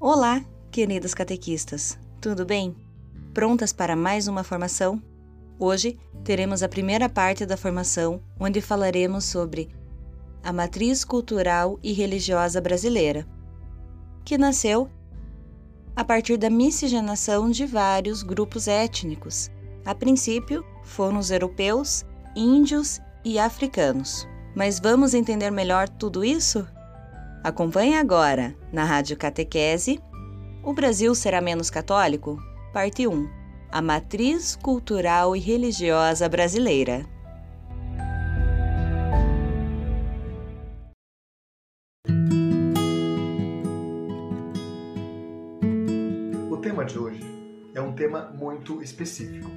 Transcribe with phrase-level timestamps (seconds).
[0.00, 2.76] Olá, queridas catequistas, tudo bem?
[3.34, 5.02] Prontas para mais uma formação?
[5.58, 9.68] Hoje teremos a primeira parte da formação, onde falaremos sobre
[10.40, 13.26] a matriz cultural e religiosa brasileira,
[14.24, 14.88] que nasceu
[15.96, 19.50] a partir da miscigenação de vários grupos étnicos.
[19.84, 24.28] A princípio, foram os europeus, índios e africanos.
[24.54, 26.64] Mas vamos entender melhor tudo isso?
[27.42, 30.00] Acompanhe agora, na Rádio Catequese,
[30.64, 32.36] O Brasil será menos católico?
[32.72, 33.28] Parte 1
[33.70, 37.06] A Matriz Cultural e Religiosa Brasileira.
[46.50, 47.20] O tema de hoje
[47.72, 49.48] é um tema muito específico.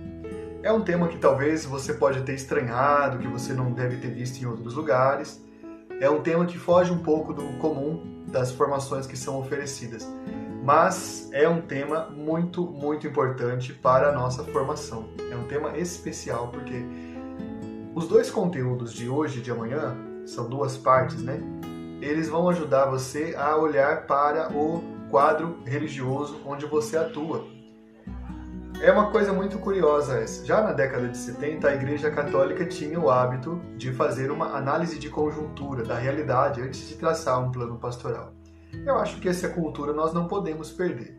[0.61, 4.39] É um tema que talvez você pode ter estranhado, que você não deve ter visto
[4.39, 5.43] em outros lugares,
[6.01, 10.11] é um tema que foge um pouco do comum das formações que são oferecidas,
[10.63, 15.09] mas é um tema muito, muito importante para a nossa formação.
[15.31, 16.83] É um tema especial porque
[17.93, 21.39] os dois conteúdos de hoje e de amanhã são duas partes, né?
[22.01, 27.45] Eles vão ajudar você a olhar para o quadro religioso onde você atua
[28.81, 30.43] é uma coisa muito curiosa essa.
[30.43, 34.97] Já na década de 70, a Igreja Católica tinha o hábito de fazer uma análise
[34.97, 38.33] de conjuntura da realidade antes de traçar um plano pastoral.
[38.83, 41.15] Eu acho que essa cultura nós não podemos perder.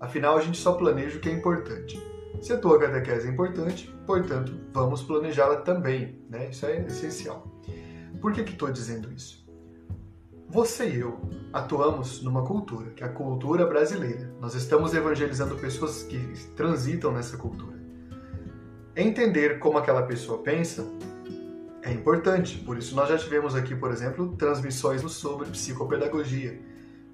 [0.00, 2.02] Afinal, a gente só planeja o que é importante.
[2.40, 6.18] Se a tua catequese é importante, portanto, vamos planejá-la também.
[6.30, 6.48] Né?
[6.48, 7.46] Isso é essencial.
[8.22, 9.41] Por que estou dizendo isso?
[10.52, 11.18] Você e eu
[11.50, 14.30] atuamos numa cultura, que é a cultura brasileira.
[14.38, 16.18] Nós estamos evangelizando pessoas que
[16.54, 17.80] transitam nessa cultura.
[18.94, 20.86] Entender como aquela pessoa pensa
[21.80, 26.60] é importante, por isso nós já tivemos aqui, por exemplo, transmissões sobre psicopedagogia.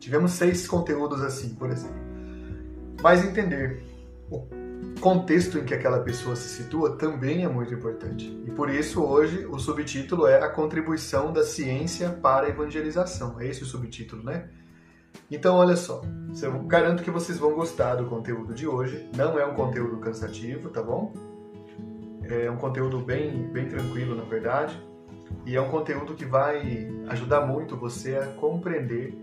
[0.01, 1.95] Tivemos seis conteúdos assim, por exemplo.
[3.01, 3.85] Mas entender
[4.99, 8.41] contexto em que aquela pessoa se situa também é muito importante.
[8.47, 13.41] E por isso hoje o subtítulo é a contribuição da ciência para a evangelização.
[13.41, 14.49] É esse o subtítulo, né?
[15.31, 16.03] Então, olha só,
[16.43, 19.09] eu garanto que vocês vão gostar do conteúdo de hoje.
[19.17, 21.13] Não é um conteúdo cansativo, tá bom?
[22.23, 24.83] É um conteúdo bem, bem tranquilo, na verdade.
[25.45, 29.23] E é um conteúdo que vai ajudar muito você a compreender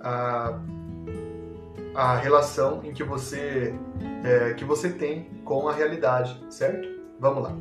[0.00, 0.60] a
[1.96, 3.74] a relação em que você
[4.22, 6.86] é, que você tem com a realidade, certo?
[7.18, 7.56] Vamos lá.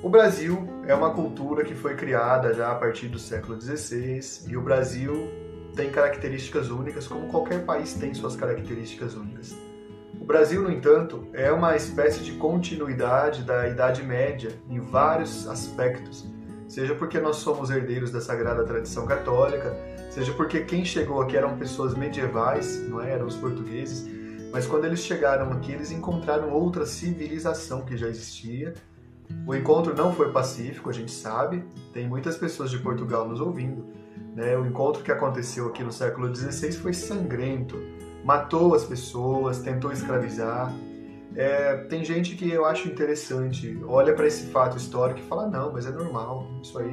[0.00, 4.56] O Brasil é uma cultura que foi criada já a partir do século XVI e
[4.56, 5.28] o Brasil
[5.74, 9.54] tem características únicas, como qualquer país tem suas características únicas.
[10.20, 16.26] O Brasil, no entanto, é uma espécie de continuidade da Idade Média em vários aspectos,
[16.68, 19.76] seja porque nós somos herdeiros da sagrada tradição católica,
[20.10, 23.12] seja porque quem chegou aqui eram pessoas medievais, não é?
[23.12, 24.06] eram os portugueses,
[24.52, 28.74] mas quando eles chegaram aqui, eles encontraram outra civilização que já existia.
[29.46, 33.86] O encontro não foi pacífico, a gente sabe, tem muitas pessoas de Portugal nos ouvindo.
[34.34, 34.56] Né?
[34.56, 37.80] O encontro que aconteceu aqui no século XVI foi sangrento,
[38.24, 40.74] matou as pessoas, tentou escravizar.
[41.36, 45.72] É, tem gente que eu acho interessante, olha para esse fato histórico e fala: não,
[45.72, 46.90] mas é normal, isso aí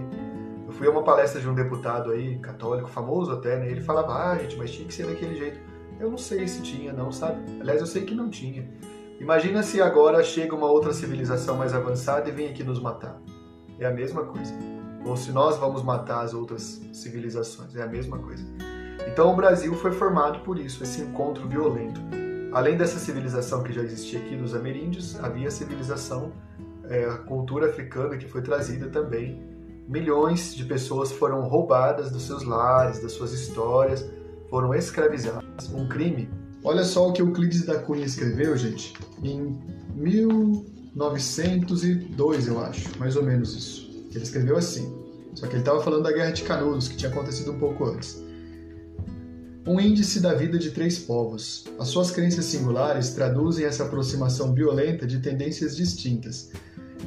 [0.78, 3.70] fui a uma palestra de um deputado aí, católico, famoso até, né?
[3.70, 5.60] Ele falava, ah, gente, mas tinha que ser daquele jeito.
[6.00, 7.42] Eu não sei se tinha, não, sabe?
[7.60, 8.70] Aliás, eu sei que não tinha.
[9.20, 13.20] Imagina se agora chega uma outra civilização mais avançada e vem aqui nos matar.
[13.80, 14.54] É a mesma coisa.
[15.04, 18.46] Ou se nós vamos matar as outras civilizações, é a mesma coisa.
[19.08, 22.00] Então o Brasil foi formado por isso, esse encontro violento.
[22.54, 26.32] Além dessa civilização que já existia aqui dos ameríndios, havia a civilização,
[26.84, 29.57] é, a cultura africana que foi trazida também
[29.88, 34.06] milhões de pessoas foram roubadas dos seus lares, das suas histórias,
[34.50, 35.70] foram escravizadas.
[35.74, 36.30] Um crime.
[36.64, 38.94] Olha só o que Euclides da Cunha escreveu, gente,
[39.24, 39.58] em
[39.96, 43.88] 1902, eu acho, mais ou menos isso.
[44.12, 44.94] Ele escreveu assim.
[45.36, 48.20] Só que ele estava falando da Guerra de Canudos, que tinha acontecido um pouco antes.
[49.68, 51.66] Um índice da vida de três povos.
[51.78, 56.50] As suas crenças singulares traduzem essa aproximação violenta de tendências distintas.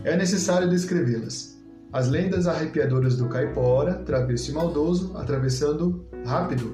[0.05, 1.50] É necessário descrevê-las.
[1.93, 6.73] As lendas arrepiadoras do caipora, travesso e maldoso, atravessando rápido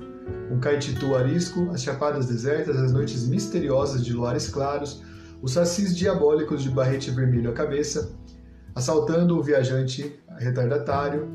[0.50, 5.02] um caetitu arisco, as chapadas desertas, as noites misteriosas de luares claros,
[5.40, 8.12] os sacis diabólicos de barrete vermelho à cabeça,
[8.74, 11.28] assaltando o viajante retardatário.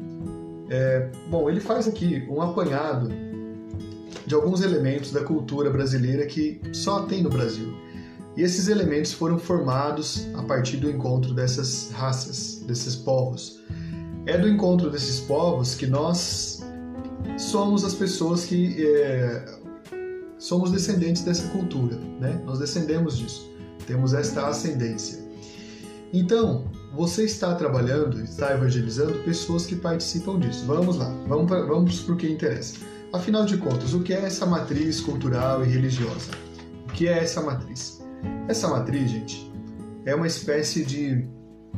[0.69, 3.09] É, bom, ele faz aqui um apanhado
[4.25, 7.73] de alguns elementos da cultura brasileira que só tem no Brasil.
[8.35, 13.59] E esses elementos foram formados a partir do encontro dessas raças, desses povos.
[14.25, 16.61] É do encontro desses povos que nós
[17.37, 19.45] somos as pessoas que é,
[20.37, 22.41] somos descendentes dessa cultura, né?
[22.45, 23.51] Nós descendemos disso,
[23.85, 25.19] temos esta ascendência.
[26.13, 30.65] Então, você está trabalhando, está evangelizando pessoas que participam disso.
[30.65, 32.75] Vamos lá, vamos para, vamos para o que interessa.
[33.13, 36.31] Afinal de contas, o que é essa matriz cultural e religiosa?
[36.87, 38.00] O que é essa matriz?
[38.47, 39.51] Essa matriz, gente,
[40.05, 41.25] é uma espécie de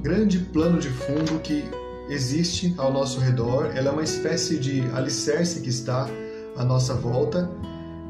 [0.02, 1.64] grande plano de fundo que
[2.10, 6.08] existe ao nosso redor, ela é uma espécie de alicerce que está
[6.56, 7.50] à nossa volta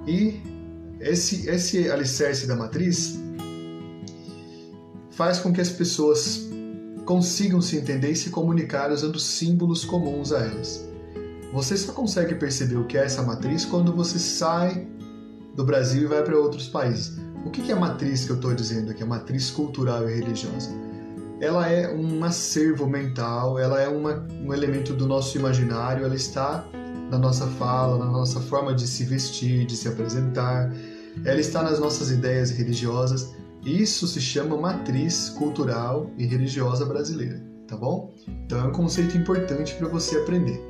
[0.08, 0.42] e
[1.00, 3.20] esse, esse alicerce da matriz
[5.12, 6.50] faz com que as pessoas
[7.06, 10.88] consigam se entender e se comunicar usando símbolos comuns a elas.
[11.52, 14.88] Você só consegue perceber o que é essa matriz quando você sai
[15.56, 17.16] do Brasil e vai para outros países.
[17.46, 19.04] O que é a matriz que eu estou dizendo aqui?
[19.04, 20.72] A matriz cultural e religiosa
[21.44, 26.66] ela é um acervo mental, ela é uma, um elemento do nosso imaginário, ela está
[27.12, 30.74] na nossa fala, na nossa forma de se vestir, de se apresentar,
[31.26, 33.36] ela está nas nossas ideias religiosas.
[33.66, 38.14] Isso se chama matriz cultural e religiosa brasileira, tá bom?
[38.46, 40.62] Então é um conceito importante para você aprender.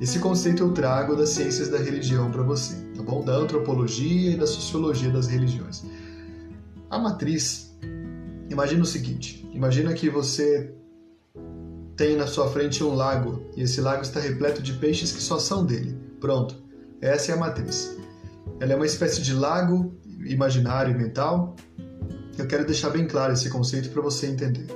[0.00, 3.22] Esse conceito eu trago das ciências da religião para você, tá bom?
[3.22, 5.84] Da antropologia e da sociologia das religiões.
[6.92, 7.72] A matriz
[8.52, 10.70] Imagina o seguinte: imagina que você
[11.96, 15.38] tem na sua frente um lago e esse lago está repleto de peixes que só
[15.38, 15.96] são dele.
[16.20, 16.62] Pronto,
[17.00, 17.96] essa é a matriz.
[18.60, 19.94] Ela é uma espécie de lago
[20.26, 21.56] imaginário mental.
[22.36, 24.66] Eu quero deixar bem claro esse conceito para você entender.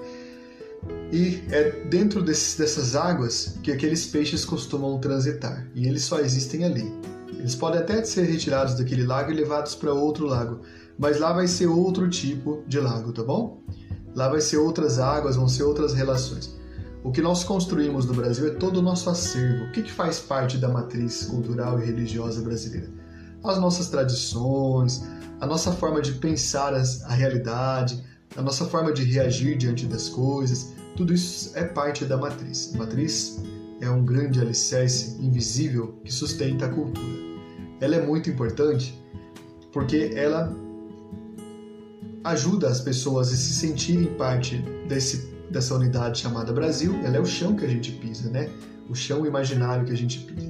[1.13, 6.65] E é dentro desses, dessas águas que aqueles peixes costumam transitar, e eles só existem
[6.65, 6.93] ali.
[7.39, 10.61] Eles podem até ser retirados daquele lago e levados para outro lago,
[10.99, 13.63] mas lá vai ser outro tipo de lago, tá bom?
[14.15, 16.57] Lá vai ser outras águas, vão ser outras relações.
[17.05, 19.67] O que nós construímos no Brasil é todo o nosso acervo.
[19.67, 22.91] O que, que faz parte da matriz cultural e religiosa brasileira?
[23.45, 25.05] As nossas tradições,
[25.41, 28.03] a nossa forma de pensar a realidade,
[28.37, 32.75] a nossa forma de reagir diante das coisas, tudo isso é parte da matriz.
[32.75, 33.41] A matriz
[33.81, 37.07] é um grande alicerce invisível que sustenta a cultura.
[37.81, 39.01] Ela é muito importante
[39.73, 40.57] porque ela
[42.27, 44.59] ajuda as pessoas a se sentirem parte
[44.89, 46.95] desse, dessa unidade chamada Brasil.
[47.05, 48.51] Ela é o chão que a gente pisa, né?
[48.89, 50.49] O chão imaginário que a gente pisa.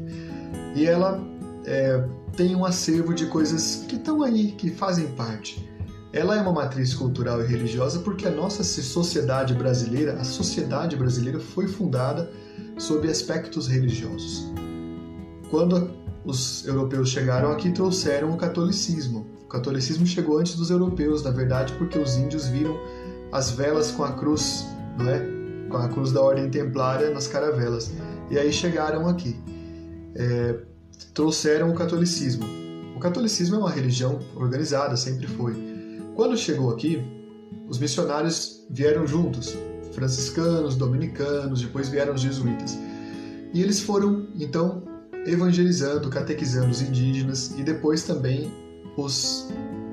[0.75, 1.23] E ela
[1.65, 2.05] é,
[2.37, 5.69] tem um acervo de coisas que estão aí, que fazem parte.
[6.13, 11.39] Ela é uma matriz cultural e religiosa porque a nossa sociedade brasileira, a sociedade brasileira
[11.39, 12.31] foi fundada
[12.79, 14.51] sob aspectos religiosos.
[15.51, 15.91] Quando
[16.25, 19.36] os europeus chegaram aqui, trouxeram o catolicismo.
[19.47, 22.77] O catolicismo chegou antes dos europeus, na verdade, porque os índios viram
[23.31, 24.67] as velas com a cruz,
[24.99, 25.37] não é?
[25.69, 27.93] com a cruz da ordem templária nas caravelas.
[28.29, 29.37] E aí chegaram aqui.
[30.17, 30.59] É,
[31.15, 32.45] trouxeram o catolicismo.
[32.97, 35.55] O catolicismo é uma religião organizada, sempre foi.
[36.17, 37.01] Quando chegou aqui,
[37.69, 39.57] os missionários vieram juntos,
[39.93, 42.77] franciscanos, dominicanos, depois vieram os jesuítas.
[43.55, 44.83] E eles foram, então,
[45.25, 48.51] evangelizando, catequizando os indígenas e depois também
[48.97, 49.49] os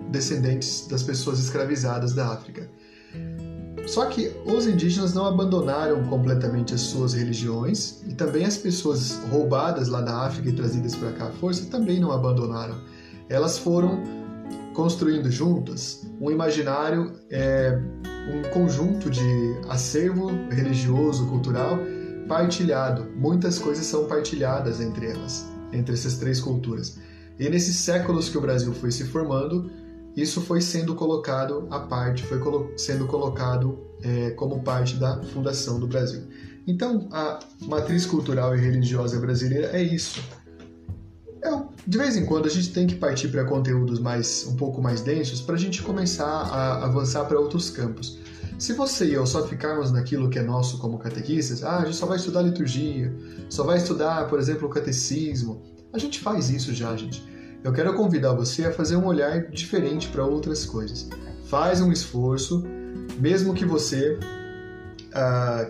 [0.10, 2.70] descendentes das pessoas escravizadas da África.
[3.86, 9.90] Só que os indígenas não abandonaram completamente as suas religiões e também as pessoas roubadas
[9.90, 12.80] lá da África e trazidas para cá à força também não abandonaram.
[13.28, 14.02] Elas foram
[14.74, 17.78] construindo juntas um imaginário, é,
[18.34, 19.22] um conjunto de
[19.70, 21.78] acervo religioso, cultural
[22.28, 23.06] partilhado.
[23.16, 26.98] Muitas coisas são partilhadas entre elas, entre essas três culturas.
[27.40, 29.70] E nesses séculos que o Brasil foi se formando,
[30.16, 32.40] isso foi sendo colocado à parte, foi
[32.78, 36.22] sendo colocado é, como parte da fundação do Brasil.
[36.68, 40.22] Então, a matriz cultural e religiosa brasileira é isso.
[41.42, 44.82] É, de vez em quando a gente tem que partir para conteúdos mais um pouco
[44.82, 48.18] mais densos para a gente começar a avançar para outros campos.
[48.58, 51.98] Se você e eu só ficarmos naquilo que é nosso como catequistas, ah, a gente
[51.98, 53.14] só vai estudar liturgia,
[53.50, 55.62] só vai estudar, por exemplo, o catecismo,
[55.94, 57.24] a gente faz isso já, gente.
[57.64, 61.08] Eu quero convidar você a fazer um olhar diferente para outras coisas.
[61.46, 62.64] Faz um esforço,
[63.20, 64.20] mesmo que você
[65.14, 65.70] ah,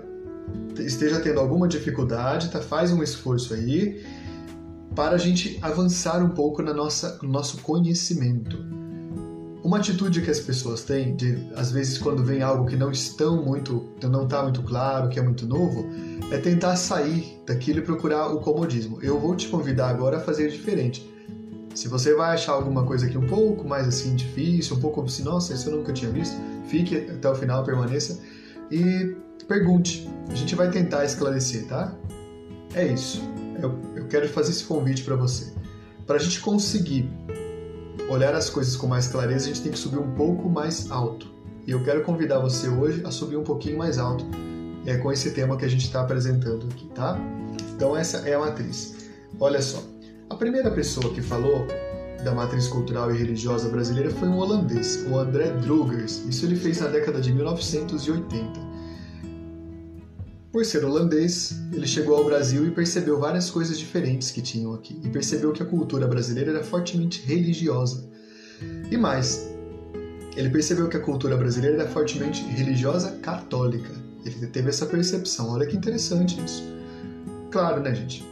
[0.79, 2.61] esteja tendo alguma dificuldade, tá?
[2.61, 4.03] Faz um esforço aí
[4.95, 8.57] para a gente avançar um pouco na nossa, no nosso conhecimento.
[9.63, 13.41] Uma atitude que as pessoas têm, de às vezes quando vem algo que não estão
[13.41, 15.89] muito, não está muito claro, que é muito novo,
[16.31, 18.99] é tentar sair daquilo e procurar o comodismo.
[19.01, 21.09] Eu vou te convidar agora a fazer diferente.
[21.73, 25.23] Se você vai achar alguma coisa aqui um pouco mais assim difícil, um pouco assim,
[25.23, 26.35] nossa, isso eu nunca tinha visto,
[26.67, 28.19] fique até o final, permaneça
[28.69, 29.15] e
[29.47, 30.09] pergunte.
[30.29, 31.95] A gente vai tentar esclarecer, tá?
[32.75, 33.23] É isso.
[33.61, 35.53] Eu, eu quero fazer esse convite para você.
[36.05, 37.09] Para a gente conseguir
[38.13, 41.31] olhar as coisas com mais clareza, a gente tem que subir um pouco mais alto.
[41.65, 44.25] E eu quero convidar você hoje a subir um pouquinho mais alto
[44.85, 47.17] é, com esse tema que a gente está apresentando aqui, tá?
[47.75, 49.09] Então essa é a matriz.
[49.39, 49.81] Olha só,
[50.29, 51.65] a primeira pessoa que falou
[52.23, 56.23] da matriz cultural e religiosa brasileira foi um holandês, o André Drugers.
[56.27, 58.72] Isso ele fez na década de 1980.
[60.53, 65.01] Por ser holandês, ele chegou ao Brasil e percebeu várias coisas diferentes que tinham aqui,
[65.03, 68.07] e percebeu que a cultura brasileira era fortemente religiosa.
[68.91, 69.49] E mais,
[70.37, 73.89] ele percebeu que a cultura brasileira era fortemente religiosa católica.
[74.23, 75.49] Ele teve essa percepção.
[75.49, 76.63] Olha que interessante isso.
[77.49, 78.23] Claro, né, gente?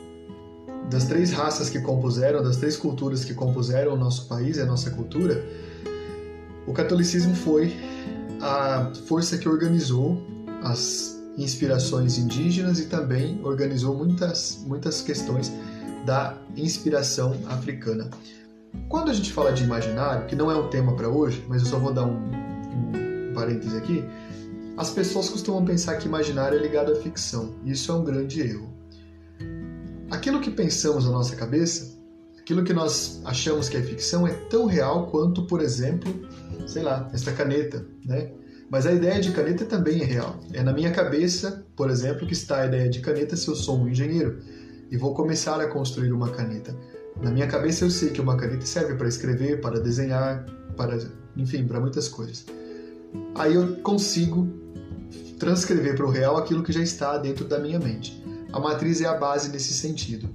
[0.92, 4.66] Das três raças que compuseram, das três culturas que compuseram o nosso país e a
[4.68, 5.44] nossa cultura,
[6.68, 7.76] o catolicismo foi
[8.40, 10.22] a força que organizou
[10.62, 15.52] as inspirações indígenas e também organizou muitas, muitas questões
[16.06, 18.10] da inspiração africana.
[18.90, 21.68] Quando a gente fala de imaginário, que não é um tema para hoje, mas eu
[21.68, 24.04] só vou dar um, um parêntese aqui,
[24.78, 27.54] as pessoas costumam pensar que imaginário é ligado à ficção.
[27.66, 28.70] Isso é um grande erro.
[30.10, 31.98] Aquilo que pensamos na nossa cabeça,
[32.40, 36.12] aquilo que nós achamos que é ficção, é tão real quanto, por exemplo,
[36.68, 38.32] sei lá, esta caneta, né?
[38.72, 40.40] Mas a ideia de caneta também é real.
[40.54, 43.78] É na minha cabeça, por exemplo, que está a ideia de caneta se eu sou
[43.78, 44.40] um engenheiro
[44.90, 46.74] e vou começar a construir uma caneta.
[47.22, 50.46] Na minha cabeça eu sei que uma caneta serve para escrever, para desenhar,
[50.78, 50.98] para,
[51.36, 52.46] enfim, para muitas coisas.
[53.36, 54.48] Aí eu consigo
[55.38, 58.24] transcrever para o real aquilo que já está dentro da minha mente.
[58.54, 60.30] A matriz é a base nesse sentido.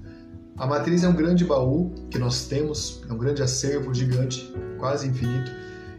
[0.58, 5.08] A matriz é um grande baú que nós temos, é um grande acervo gigante, quase
[5.08, 5.50] infinito,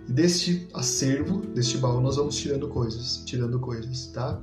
[0.08, 4.42] e deste acervo, deste baú, nós vamos tirando coisas, tirando coisas, tá?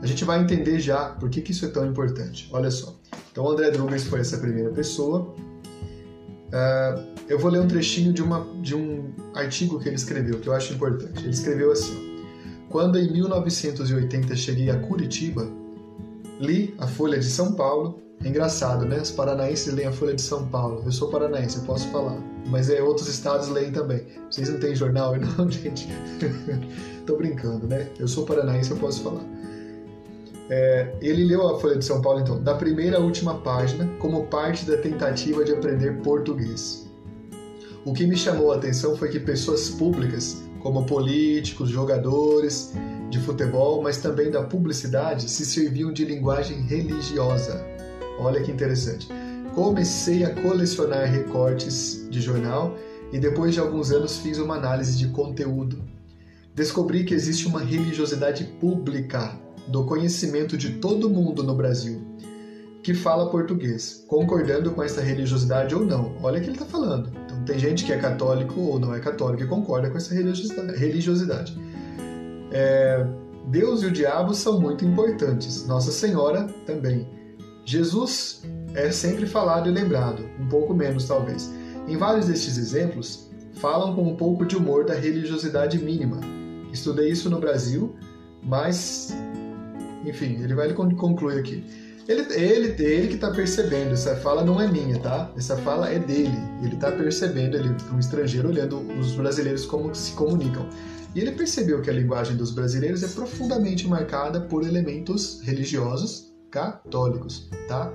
[0.00, 2.48] A gente vai entender já por que, que isso é tão importante.
[2.52, 2.94] Olha só.
[3.32, 5.34] Então, André Drummers foi essa primeira pessoa.
[6.52, 10.48] Uh, eu vou ler um trechinho de, uma, de um artigo que ele escreveu, que
[10.48, 11.20] eu acho importante.
[11.24, 12.22] Ele escreveu assim:
[12.68, 15.50] Quando em 1980 cheguei a Curitiba,
[16.38, 18.03] li a Folha de São Paulo.
[18.22, 19.00] É engraçado, né?
[19.00, 20.82] Os paranaenses leem a Folha de São Paulo.
[20.84, 24.02] Eu sou paranaense, eu posso falar mas é, outros estados leem também.
[24.30, 25.88] Vocês não têm jornal, não, gente?
[27.06, 27.88] Tô brincando, né?
[27.98, 29.24] Eu sou paranaense, eu posso falar.
[30.50, 34.26] É, ele leu a Folha de São Paulo, então, da primeira à última página, como
[34.26, 36.86] parte da tentativa de aprender português.
[37.84, 42.72] O que me chamou a atenção foi que pessoas públicas, como políticos, jogadores
[43.10, 47.64] de futebol, mas também da publicidade, se serviam de linguagem religiosa.
[48.18, 49.08] Olha que interessante
[49.54, 52.76] comecei a colecionar recortes de jornal
[53.12, 55.82] e depois de alguns anos fiz uma análise de conteúdo.
[56.54, 62.02] Descobri que existe uma religiosidade pública do conhecimento de todo mundo no Brasil
[62.82, 66.14] que fala português, concordando com essa religiosidade ou não.
[66.22, 67.10] Olha o que ele está falando.
[67.24, 71.58] Então, tem gente que é católico ou não é católico e concorda com essa religiosidade.
[72.52, 73.06] É,
[73.46, 77.08] Deus e o diabo são muito importantes, Nossa Senhora também.
[77.64, 78.42] Jesus
[78.74, 81.50] é sempre falado e lembrado, um pouco menos talvez.
[81.88, 86.20] Em vários destes exemplos, falam com um pouco de humor da religiosidade mínima.
[86.72, 87.94] Estudei isso no Brasil,
[88.42, 89.14] mas,
[90.04, 91.64] enfim, ele vai concluir aqui.
[92.06, 95.32] Ele, ele, ele que está percebendo, essa fala não é minha, tá?
[95.34, 96.36] Essa fala é dele.
[96.62, 100.68] Ele está percebendo, ele um estrangeiro olhando os brasileiros como se comunicam.
[101.14, 107.48] E ele percebeu que a linguagem dos brasileiros é profundamente marcada por elementos religiosos católicos,
[107.66, 107.92] tá?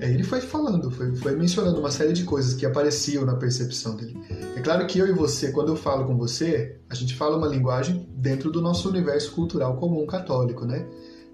[0.00, 3.96] Aí ele foi falando, foi, foi mencionando uma série de coisas que apareciam na percepção
[3.96, 4.16] dele.
[4.56, 7.48] É claro que eu e você, quando eu falo com você, a gente fala uma
[7.48, 10.86] linguagem dentro do nosso universo cultural comum católico, né?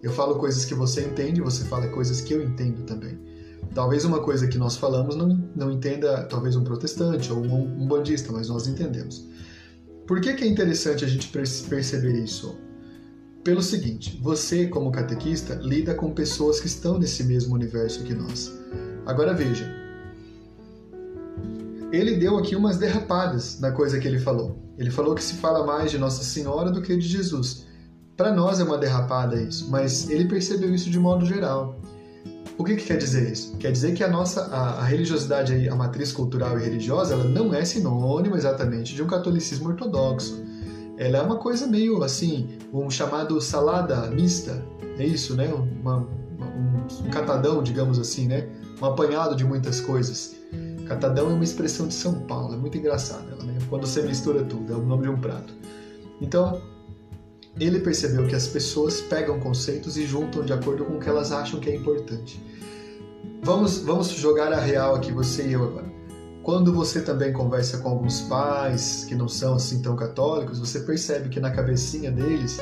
[0.02, 3.18] Eu falo coisas que você entende, você fala coisas que eu entendo também.
[3.74, 7.88] Talvez uma coisa que nós falamos não, não entenda, talvez um protestante ou um, um
[7.88, 9.26] bandista, mas nós entendemos.
[10.06, 12.54] Por que, que é interessante a gente perceber isso?
[13.44, 18.50] Pelo seguinte, você, como catequista, lida com pessoas que estão nesse mesmo universo que nós.
[19.04, 19.70] Agora veja.
[21.92, 24.58] Ele deu aqui umas derrapadas na coisa que ele falou.
[24.78, 27.66] Ele falou que se fala mais de Nossa Senhora do que de Jesus.
[28.16, 31.78] Para nós é uma derrapada isso, mas ele percebeu isso de modo geral.
[32.56, 33.58] O que, que, quer dizer isso?
[33.58, 37.52] Quer dizer que a nossa a, a religiosidade, a matriz cultural e religiosa, ela não
[37.52, 40.43] é sinônimo exatamente de um catolicismo ortodoxo
[40.96, 44.64] ela é uma coisa meio assim, um chamado salada mista,
[44.98, 45.52] é isso, né?
[45.52, 48.48] Uma, um, catadão, digamos assim, né?
[48.80, 50.36] Um apanhado de muitas coisas.
[50.86, 53.58] Catadão é uma expressão de São Paulo, é muito engraçada ela, né?
[53.68, 55.54] Quando você mistura tudo, é o nome de um prato.
[56.20, 56.60] Então,
[57.58, 61.32] ele percebeu que as pessoas pegam conceitos e juntam de acordo com o que elas
[61.32, 62.42] acham que é importante.
[63.42, 65.93] Vamos, vamos jogar a real aqui, você e eu agora.
[66.44, 71.30] Quando você também conversa com alguns pais que não são assim tão católicos, você percebe
[71.30, 72.60] que na cabecinha deles,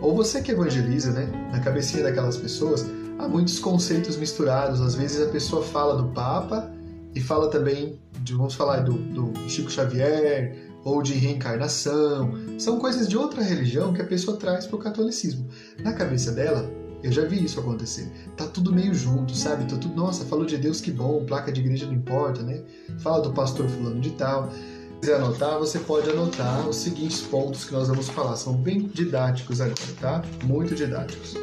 [0.00, 1.28] ou você que evangeliza, né?
[1.52, 2.86] Na cabecinha daquelas pessoas,
[3.18, 4.80] há muitos conceitos misturados.
[4.80, 6.72] Às vezes a pessoa fala do Papa
[7.14, 12.32] e fala também, de, vamos falar do, do Chico Xavier ou de reencarnação.
[12.58, 15.46] São coisas de outra religião que a pessoa traz para o catolicismo.
[15.84, 16.70] Na cabeça dela,
[17.02, 18.10] eu já vi isso acontecer.
[18.36, 19.64] Tá tudo meio junto, sabe?
[19.64, 22.62] Tá tudo, nossa, falou de Deus, que bom, placa de igreja não importa, né?
[22.98, 24.50] Fala do pastor fulano de tal.
[24.50, 28.36] Se quiser anotar, você pode anotar os seguintes pontos que nós vamos falar.
[28.36, 30.22] São bem didáticos agora, tá?
[30.44, 31.34] Muito didáticos.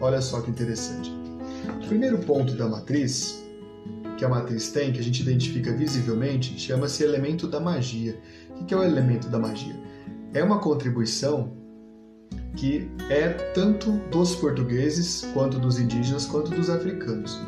[0.00, 1.10] Olha só que interessante.
[1.82, 3.44] O primeiro ponto da matriz,
[4.16, 8.20] que a matriz tem, que a gente identifica visivelmente, chama-se elemento da magia.
[8.60, 9.74] O que é o elemento da magia?
[10.32, 11.59] É uma contribuição
[12.56, 17.40] que é tanto dos portugueses, quanto dos indígenas, quanto dos africanos.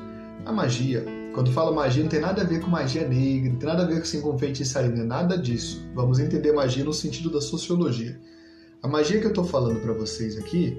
[0.44, 1.04] A magia,
[1.34, 3.86] quando fala magia, não tem nada a ver com magia negra, não tem nada a
[3.86, 5.82] ver assim, com feitiçaria, é nada disso.
[5.94, 8.20] Vamos entender magia no sentido da sociologia.
[8.82, 10.76] A magia que eu estou falando para vocês aqui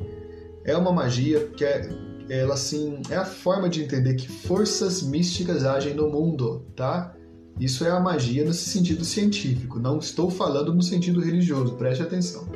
[0.65, 1.89] é uma magia que é,
[2.29, 7.15] ela assim, é a forma de entender que forças místicas agem no mundo, tá?
[7.59, 12.47] Isso é a magia nesse sentido científico, não estou falando no sentido religioso, preste atenção.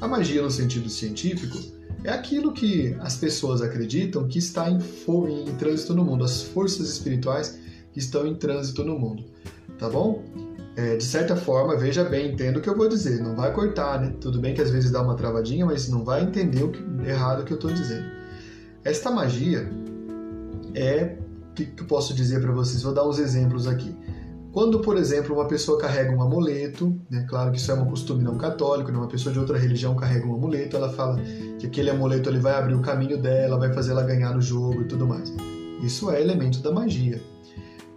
[0.00, 1.58] A magia, no sentido científico,
[2.04, 6.88] é aquilo que as pessoas acreditam que está em, em trânsito no mundo, as forças
[6.88, 7.58] espirituais
[7.92, 9.24] que estão em trânsito no mundo.
[9.78, 10.24] Tá bom?
[10.74, 14.00] É, de certa forma, veja bem, entenda o que eu vou dizer, não vai cortar,
[14.00, 14.14] né?
[14.20, 17.44] Tudo bem que às vezes dá uma travadinha, mas não vai entender o que, errado
[17.44, 18.06] que eu estou dizendo.
[18.82, 19.70] Esta magia
[20.74, 21.18] é,
[21.50, 22.82] o que, que eu posso dizer para vocês?
[22.82, 23.94] Vou dar uns exemplos aqui.
[24.52, 28.22] Quando, por exemplo, uma pessoa carrega um amuleto, né, claro que isso é um costume
[28.22, 31.18] não católico, né, uma pessoa de outra religião carrega um amuleto, ela fala
[31.58, 34.82] que aquele amuleto ele vai abrir o caminho dela, vai fazer ela ganhar no jogo
[34.82, 35.32] e tudo mais.
[35.82, 37.20] Isso é elemento da magia.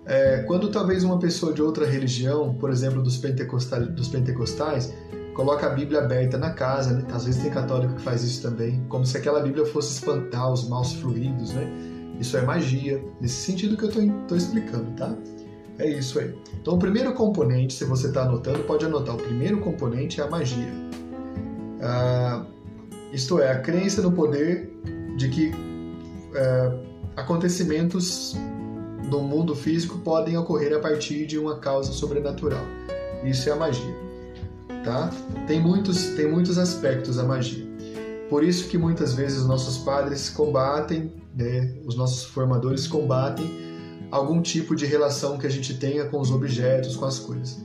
[0.06, 4.94] É, quando talvez uma pessoa de outra religião, por exemplo, dos, pentecostais, dos pentecostais,
[5.34, 7.06] coloca a Bíblia aberta na casa, né?
[7.12, 10.70] às vezes tem católico que faz isso também, como se aquela Bíblia fosse espantar os
[10.70, 11.70] maus fluidos, né?
[12.18, 15.14] Isso é magia, nesse sentido que eu estou explicando, tá?
[15.77, 16.33] É isso aí.
[16.61, 19.16] Então, o primeiro componente, se você está anotando, pode anotar.
[19.16, 20.72] O primeiro componente é a magia.
[21.81, 22.46] Ah,
[23.11, 24.74] isto é, a crença no poder
[25.18, 25.51] de que
[26.35, 26.77] ah,
[27.18, 28.35] acontecimentos
[29.09, 32.64] no mundo físico podem ocorrer a partir de uma causa sobrenatural.
[33.24, 33.96] Isso é a magia.
[34.83, 35.09] Tá?
[35.48, 37.66] Tem, muitos, tem muitos aspectos a magia.
[38.29, 43.65] Por isso que muitas vezes os nossos padres combatem, né, os nossos formadores combatem
[44.16, 47.64] algum tipo de relação que a gente tenha com os objetos, com as coisas.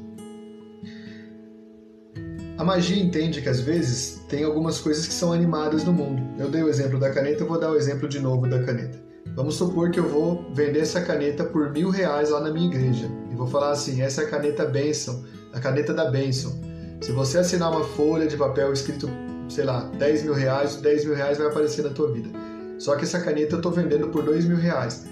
[2.59, 6.23] A magia entende que às vezes tem algumas coisas que são animadas no mundo.
[6.39, 8.99] Eu dei o exemplo da caneta, eu vou dar o exemplo de novo da caneta.
[9.35, 13.09] Vamos supor que eu vou vender essa caneta por mil reais lá na minha igreja.
[13.31, 16.61] E vou falar assim: essa é a caneta bênção, a caneta da bênção.
[17.01, 19.09] Se você assinar uma folha de papel escrito,
[19.49, 22.29] sei lá, 10 mil reais, 10 mil reais vai aparecer na tua vida.
[22.79, 25.07] Só que essa caneta eu estou vendendo por 2 mil reais.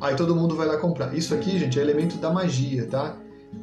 [0.00, 1.14] Aí todo mundo vai lá comprar.
[1.16, 3.16] Isso aqui, gente, é elemento da magia, tá?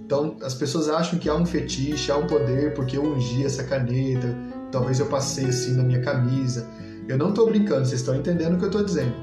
[0.06, 3.64] Então as pessoas acham que há um fetiche, há um poder porque eu ungi essa
[3.64, 4.36] caneta,
[4.72, 6.68] talvez eu passei assim na minha camisa.
[7.08, 9.14] Eu não estou brincando, vocês estão entendendo o que eu estou dizendo.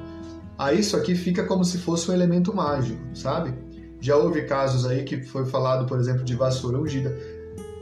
[0.58, 3.54] Aí isso aqui fica como se fosse um elemento mágico, sabe?
[4.00, 7.16] Já houve casos aí que foi falado, por exemplo, de vassoura ungida.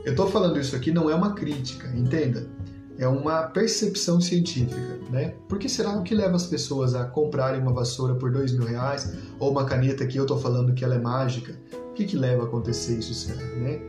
[0.05, 2.47] Eu estou falando isso aqui não é uma crítica, entenda
[2.99, 5.33] é uma percepção científica, né?
[5.47, 8.65] Por que será o que leva as pessoas a comprarem uma vassoura por dois mil
[8.65, 11.57] reais ou uma caneta que eu estou falando que ela é mágica?
[11.91, 13.79] O que, que leva a acontecer isso, será, né?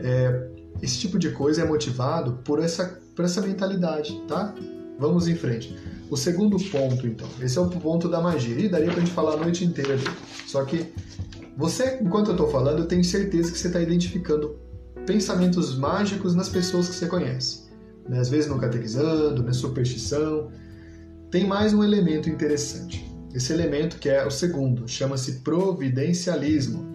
[0.00, 0.48] É,
[0.80, 4.54] esse tipo de coisa é motivado por essa, por essa mentalidade, tá?
[4.98, 5.76] Vamos em frente.
[6.10, 8.58] O segundo ponto, então, esse é o ponto da magia.
[8.58, 10.16] E daria pra gente falar a noite inteira dele.
[10.46, 10.90] Só que
[11.54, 14.56] você, enquanto eu estou falando, eu tenho certeza que você está identificando
[15.04, 17.67] pensamentos mágicos nas pessoas que você conhece
[18.08, 18.18] né?
[18.18, 19.52] às vezes não catequizando, né?
[19.52, 20.50] superstição.
[21.30, 23.06] Tem mais um elemento interessante.
[23.34, 26.86] Esse elemento que é o segundo, chama-se providencialismo.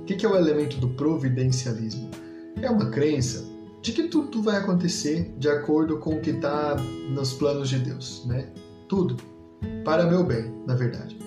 [0.00, 2.10] O que é o elemento do providencialismo?
[2.60, 3.44] É uma crença
[3.82, 6.76] de que tudo vai acontecer de acordo com o que está
[7.10, 8.48] nos planos de Deus, né?
[8.88, 9.16] Tudo.
[9.84, 11.18] Para meu bem, na verdade.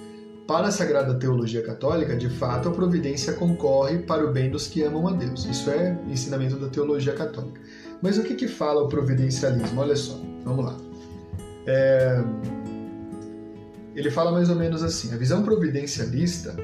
[0.48, 4.84] Para a Sagrada Teologia Católica, de fato, a providência concorre para o bem dos que
[4.84, 5.46] amam a Deus.
[5.46, 7.60] Isso é ensinamento da teologia católica.
[8.02, 9.82] Mas o que, que fala o providencialismo?
[9.82, 10.78] Olha só, vamos lá.
[11.66, 12.24] É...
[13.96, 16.56] Ele fala mais ou menos assim: a visão providencialista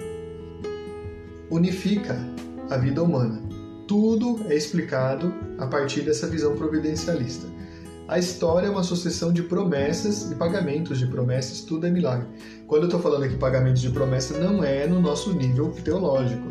[1.50, 2.18] unifica
[2.70, 3.42] a vida humana.
[3.88, 7.48] Tudo é explicado a partir dessa visão providencialista.
[8.08, 12.28] A história é uma sucessão de promessas e pagamentos de promessas, tudo é milagre.
[12.68, 16.46] Quando eu estou falando aqui pagamentos de promessa, não é no nosso nível teológico.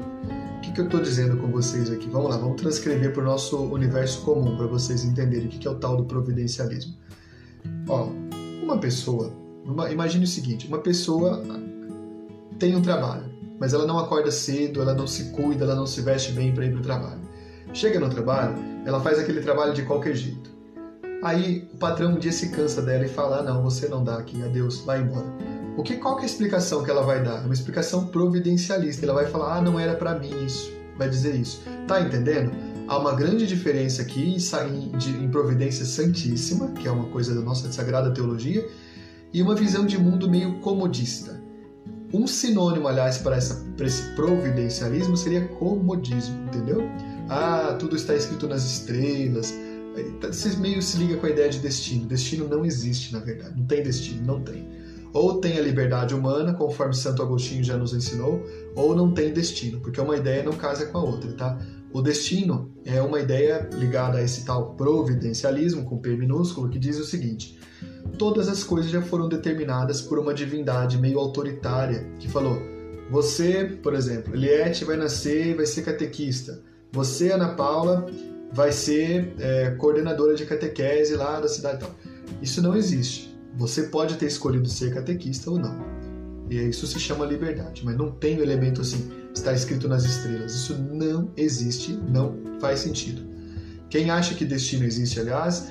[0.60, 2.06] O que, que eu estou dizendo com vocês aqui?
[2.10, 5.66] Vamos lá, vamos transcrever para o nosso universo comum para vocês entenderem o que, que
[5.66, 6.94] é o tal do providencialismo.
[7.88, 8.10] Ó,
[8.62, 9.32] uma pessoa,
[9.64, 11.42] uma, imagine o seguinte: uma pessoa
[12.58, 13.24] tem um trabalho,
[13.58, 16.66] mas ela não acorda cedo, ela não se cuida, ela não se veste bem para
[16.66, 17.20] ir para o trabalho.
[17.72, 20.50] Chega no trabalho, ela faz aquele trabalho de qualquer jeito.
[21.24, 24.18] Aí o patrão um dia se cansa dela e fala: ah, não, você não dá
[24.18, 25.59] aqui, adeus, vai embora.
[25.80, 27.42] O que, qual que é a explicação que ela vai dar?
[27.42, 29.06] Uma explicação providencialista.
[29.06, 30.70] Ela vai falar: ah, não era para mim isso.
[30.98, 31.62] Vai dizer isso.
[31.88, 32.52] Tá entendendo?
[32.86, 37.72] Há uma grande diferença aqui em, em providência santíssima, que é uma coisa da nossa
[37.72, 38.68] sagrada teologia,
[39.32, 41.40] e uma visão de mundo meio comodista.
[42.12, 46.82] Um sinônimo, aliás, para, essa, para esse providencialismo seria comodismo, entendeu?
[47.26, 49.54] Ah, tudo está escrito nas estrelas.
[50.30, 52.04] Você meio se liga com a ideia de destino.
[52.04, 53.54] Destino não existe, na verdade.
[53.56, 54.68] Não tem destino, não tem.
[55.12, 58.44] Ou tem a liberdade humana, conforme Santo Agostinho já nos ensinou,
[58.76, 61.58] ou não tem destino, porque uma ideia não casa com a outra, tá?
[61.92, 66.98] O destino é uma ideia ligada a esse tal providencialismo, com P minúsculo, que diz
[66.98, 67.58] o seguinte:
[68.16, 72.62] todas as coisas já foram determinadas por uma divindade meio autoritária que falou:
[73.10, 76.62] você, por exemplo, Eliette vai nascer e vai ser catequista.
[76.92, 78.06] Você, Ana Paula,
[78.52, 81.94] vai ser é, coordenadora de catequese lá da cidade e tal.
[82.40, 83.29] Isso não existe.
[83.56, 85.76] Você pode ter escolhido ser catequista ou não.
[86.48, 90.54] E isso se chama liberdade, mas não tem o elemento assim, está escrito nas estrelas.
[90.54, 93.22] Isso não existe, não faz sentido.
[93.88, 95.68] Quem acha que destino existe, aliás,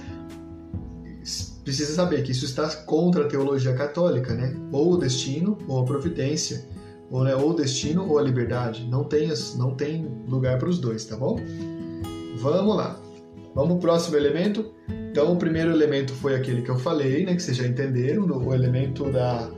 [1.63, 4.55] precisa saber que isso está contra a teologia católica, né?
[4.71, 6.65] Ou o destino ou a providência,
[7.11, 8.87] ou, né, ou o destino ou a liberdade.
[8.89, 11.39] Não tem, não tem lugar para os dois, tá bom?
[12.37, 12.99] Vamos lá.
[13.53, 14.73] Vamos pro próximo elemento.
[15.11, 18.53] Então, o primeiro elemento foi aquele que eu falei, né, que vocês já entenderam, o
[18.53, 19.49] elemento da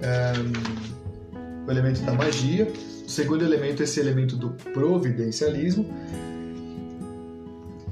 [0.00, 2.70] um, o elemento da magia.
[3.06, 5.84] O segundo elemento é esse elemento do providencialismo,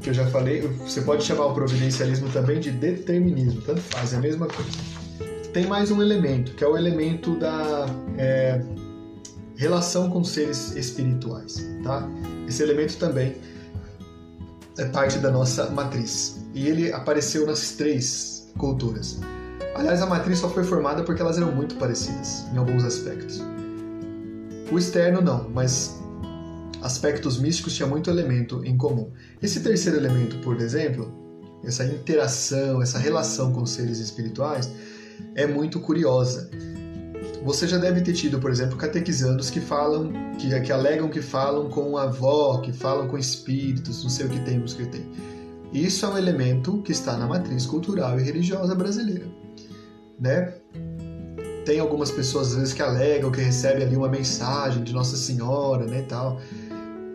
[0.00, 0.60] que eu já falei.
[0.60, 4.70] Você pode chamar o providencialismo também de determinismo, tanto faz, é a mesma coisa.
[5.52, 8.62] Tem mais um elemento, que é o elemento da é,
[9.56, 12.08] relação com seres espirituais, tá?
[12.46, 13.36] Esse elemento também
[14.78, 16.46] é parte da nossa matriz.
[16.58, 19.20] E ele apareceu nas três culturas.
[19.76, 23.40] Aliás, a matriz só foi formada porque elas eram muito parecidas em alguns aspectos.
[24.68, 25.96] O externo não, mas
[26.82, 29.12] aspectos místicos tinha muito elemento em comum.
[29.40, 31.12] Esse terceiro elemento, por exemplo,
[31.62, 34.68] essa interação, essa relação com seres espirituais,
[35.36, 36.50] é muito curiosa.
[37.44, 41.68] Você já deve ter tido, por exemplo, catequizandos que falam, que, que alegam que falam
[41.68, 45.37] com a avó, que falam com espíritos, não sei o que tem, o que tem.
[45.72, 49.26] Isso é um elemento que está na matriz cultural e religiosa brasileira,
[50.18, 50.54] né?
[51.64, 55.84] Tem algumas pessoas às vezes que alegam que recebem ali uma mensagem de Nossa Senhora,
[55.84, 56.40] né, tal.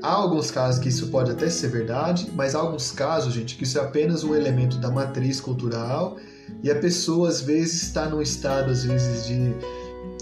[0.03, 3.63] Há alguns casos que isso pode até ser verdade, mas há alguns casos, gente, que
[3.63, 6.17] isso é apenas um elemento da matriz cultural
[6.61, 9.55] e a pessoa às vezes está num estado às vezes de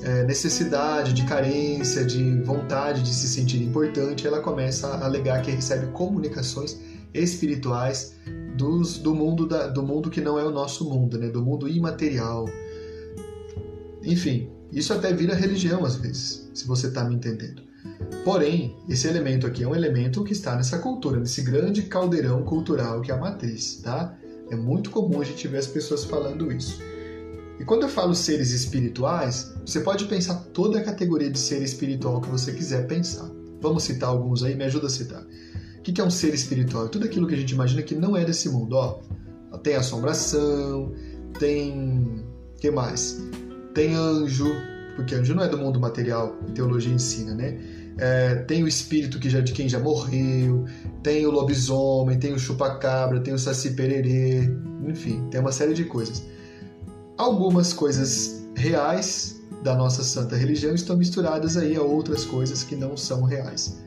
[0.03, 5.51] é, necessidade, de carência, de vontade de se sentir importante, ela começa a alegar que
[5.51, 6.77] recebe comunicações
[7.13, 8.15] espirituais
[8.55, 11.29] dos, do, mundo da, do mundo que não é o nosso mundo, né?
[11.29, 12.45] do mundo imaterial.
[14.03, 17.61] Enfim, isso até vira religião às vezes, se você está me entendendo.
[18.23, 23.01] Porém, esse elemento aqui é um elemento que está nessa cultura, nesse grande caldeirão cultural
[23.01, 24.15] que é a matriz, tá?
[24.49, 26.79] É muito comum a gente ver as pessoas falando isso.
[27.59, 32.19] E quando eu falo seres espirituais, você pode pensar toda a categoria de ser espiritual
[32.19, 33.29] que você quiser pensar.
[33.61, 35.23] Vamos citar alguns aí, me ajuda a citar.
[35.81, 36.87] O que é um ser espiritual?
[36.87, 38.75] Tudo aquilo que a gente imagina que não é desse mundo.
[38.75, 38.99] Ó,
[39.57, 40.93] tem assombração,
[41.39, 42.23] tem.
[42.59, 43.19] que mais?
[43.73, 44.47] Tem anjo,
[44.95, 47.57] porque anjo não é do mundo material, a teologia ensina, né?
[47.97, 50.65] É, tem o espírito que já, de quem já morreu,
[51.01, 54.49] tem o lobisomem, tem o chupacabra, tem o saci pererê,
[54.87, 56.23] enfim, tem uma série de coisas
[57.21, 62.97] algumas coisas reais da nossa santa religião estão misturadas aí a outras coisas que não
[62.97, 63.79] são reais.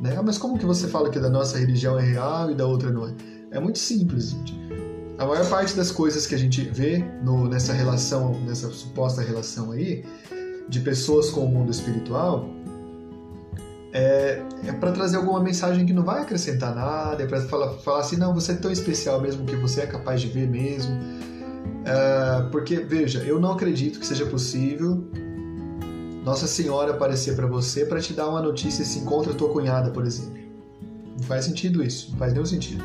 [0.00, 0.14] Né?
[0.16, 2.90] Ah, mas como que você fala que da nossa religião é real e da outra
[2.90, 3.14] não é?
[3.50, 4.54] É muito simples, gente.
[5.18, 9.72] A maior parte das coisas que a gente vê no, nessa relação, nessa suposta relação
[9.72, 10.04] aí,
[10.68, 12.50] de pessoas com o mundo espiritual,
[13.94, 18.00] é, é para trazer alguma mensagem que não vai acrescentar nada, é para falar, falar
[18.00, 20.92] assim, não, você é tão especial mesmo que você é capaz de ver mesmo
[21.86, 25.08] Uh, porque, veja, eu não acredito que seja possível
[26.26, 30.04] Nossa Senhora aparecer para você para te dar uma notícia se encontra tua cunhada, por
[30.04, 30.36] exemplo.
[31.16, 32.82] Não faz sentido isso, não faz nenhum sentido.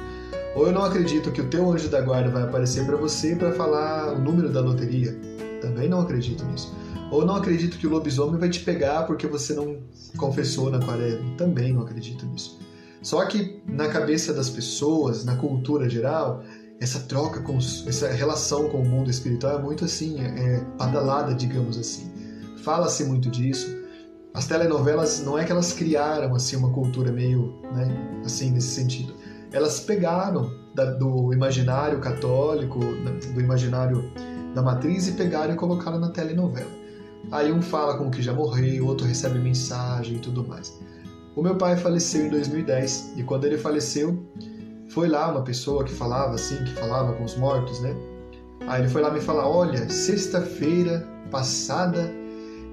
[0.56, 3.52] Ou eu não acredito que o teu anjo da guarda vai aparecer para você para
[3.54, 5.20] falar o número da loteria.
[5.60, 6.72] Também não acredito nisso.
[7.12, 9.80] Ou não acredito que o lobisomem vai te pegar porque você não
[10.18, 11.36] confessou na quaresma.
[11.36, 12.60] Também não acredito nisso.
[13.02, 16.44] Só que na cabeça das pessoas, na cultura geral,
[16.80, 21.34] essa troca, com, essa relação com o mundo espiritual é muito assim, é, é badalada,
[21.34, 22.11] digamos assim.
[22.64, 23.82] Fala-se muito disso.
[24.34, 29.14] As telenovelas não é que elas criaram assim uma cultura meio, né, assim nesse sentido.
[29.52, 34.12] Elas pegaram da, do imaginário católico, do imaginário
[34.56, 36.72] da matriz e pegaram e colocaram na telenovela.
[37.32, 40.80] Aí um fala com o que já morreu, o outro recebe mensagem e tudo mais.
[41.36, 44.26] O meu pai faleceu em 2010 e quando ele faleceu,
[44.90, 47.96] foi lá uma pessoa que falava assim, que falava com os mortos, né?
[48.68, 52.21] Aí ele foi lá me falar: Olha, sexta-feira passada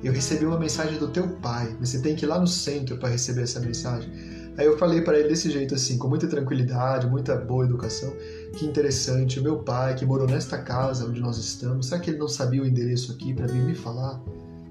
[0.03, 3.09] eu recebi uma mensagem do teu pai, você tem que ir lá no centro para
[3.09, 4.11] receber essa mensagem.
[4.57, 8.13] Aí eu falei para ele desse jeito assim, com muita tranquilidade, muita boa educação,
[8.55, 12.19] que interessante, o meu pai que morou nesta casa onde nós estamos, será que ele
[12.19, 14.21] não sabia o endereço aqui para vir me falar?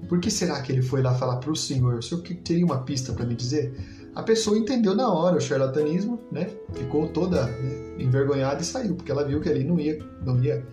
[0.08, 1.94] Por que será que ele foi lá falar para o senhor?
[1.94, 3.72] O senhor teria uma pista para me dizer?
[4.14, 6.50] A pessoa entendeu na hora o charlatanismo, né?
[6.72, 10.66] Ficou toda né, envergonhada e saiu, porque ela viu que ali não ia, não ia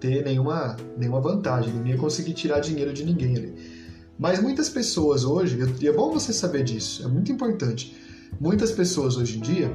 [0.00, 3.75] ter nenhuma, nenhuma vantagem, não ia conseguir tirar dinheiro de ninguém ali.
[4.18, 7.94] Mas muitas pessoas hoje, e é bom você saber disso, é muito importante
[8.40, 9.72] Muitas pessoas hoje em dia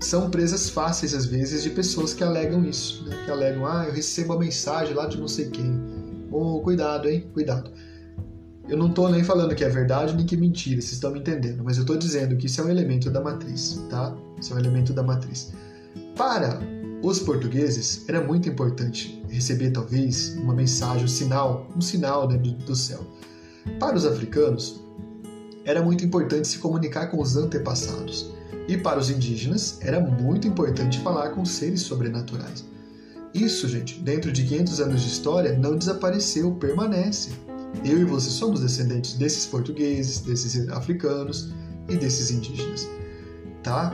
[0.00, 3.16] são presas fáceis, às vezes, de pessoas que alegam isso, né?
[3.24, 5.74] que alegam, ah, eu recebo a mensagem lá de não sei quem.
[6.30, 7.26] Oh, cuidado, hein?
[7.34, 7.68] Cuidado.
[8.68, 11.18] Eu não estou nem falando que é verdade nem que é mentira, vocês estão me
[11.18, 14.16] entendendo, mas eu estou dizendo que isso é um elemento da matriz, tá?
[14.40, 15.52] Isso é um elemento da matriz.
[16.14, 16.60] Para
[17.02, 22.52] os portugueses, era muito importante receber, talvez, uma mensagem, um sinal, um sinal né, do,
[22.52, 23.04] do céu.
[23.78, 24.80] Para os africanos,
[25.64, 28.32] era muito importante se comunicar com os antepassados.
[28.66, 32.64] E para os indígenas, era muito importante falar com seres sobrenaturais.
[33.34, 37.30] Isso, gente, dentro de 500 anos de história, não desapareceu, permanece.
[37.84, 41.52] Eu e você somos descendentes desses portugueses, desses africanos
[41.88, 42.88] e desses indígenas.
[43.62, 43.92] Tá?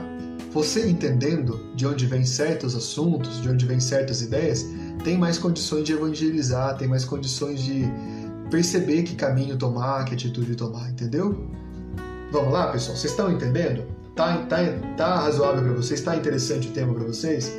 [0.51, 4.65] Você entendendo de onde vêm certos assuntos, de onde vêm certas ideias,
[5.03, 7.85] tem mais condições de evangelizar, tem mais condições de
[8.49, 11.47] perceber que caminho tomar, que atitude tomar, entendeu?
[12.31, 12.97] Vamos lá, pessoal?
[12.97, 13.85] Vocês estão entendendo?
[14.15, 14.57] Tá, tá,
[14.97, 16.01] tá razoável para vocês?
[16.01, 17.51] Tá interessante o tema para vocês?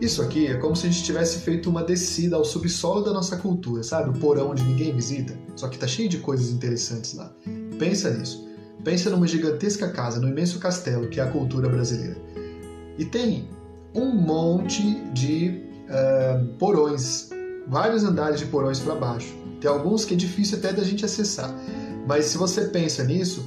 [0.00, 3.36] Isso aqui é como se a gente tivesse feito uma descida ao subsolo da nossa
[3.36, 4.08] cultura, sabe?
[4.08, 5.36] O porão onde ninguém visita.
[5.54, 7.30] Só que tá cheio de coisas interessantes lá.
[7.78, 8.48] Pensa nisso.
[8.82, 12.16] Pensa numa gigantesca casa, num imenso castelo que é a cultura brasileira.
[12.96, 13.48] E tem
[13.94, 17.28] um monte de uh, porões,
[17.66, 19.34] vários andares de porões para baixo.
[19.60, 21.54] Tem alguns que é difícil até da gente acessar.
[22.06, 23.46] Mas se você pensa nisso,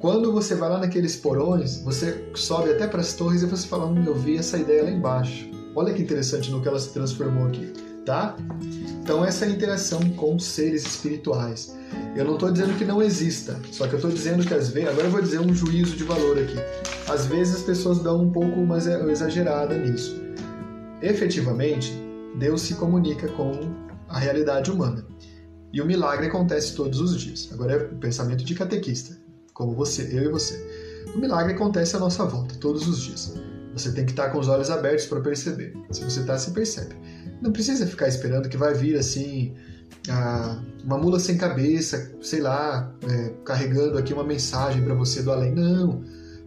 [0.00, 3.86] quando você vai lá naqueles porões, você sobe até para as torres e você fala:
[3.86, 5.48] hum, eu vi essa ideia lá embaixo.
[5.74, 7.72] Olha que interessante no que ela se transformou aqui,
[8.04, 8.36] tá?
[9.02, 11.76] Então essa é a interação com seres espirituais.
[12.14, 14.90] Eu não estou dizendo que não exista, só que eu estou dizendo que às vezes,
[14.90, 16.56] agora eu vou dizer um juízo de valor aqui.
[17.08, 20.21] Às vezes as pessoas dão um pouco mais exagerada nisso.
[21.02, 21.92] Efetivamente,
[22.38, 23.52] Deus se comunica com
[24.08, 25.04] a realidade humana.
[25.72, 27.48] E o milagre acontece todos os dias.
[27.52, 31.04] Agora é o pensamento de catequista como você, eu e você.
[31.14, 33.34] O milagre acontece à nossa volta, todos os dias.
[33.74, 35.74] Você tem que estar com os olhos abertos para perceber.
[35.90, 36.94] Se você está, se percebe.
[37.40, 39.54] Não precisa ficar esperando que vai vir assim
[40.84, 45.54] uma mula sem cabeça, sei lá, é, carregando aqui uma mensagem para você do além.
[45.54, 46.02] Não.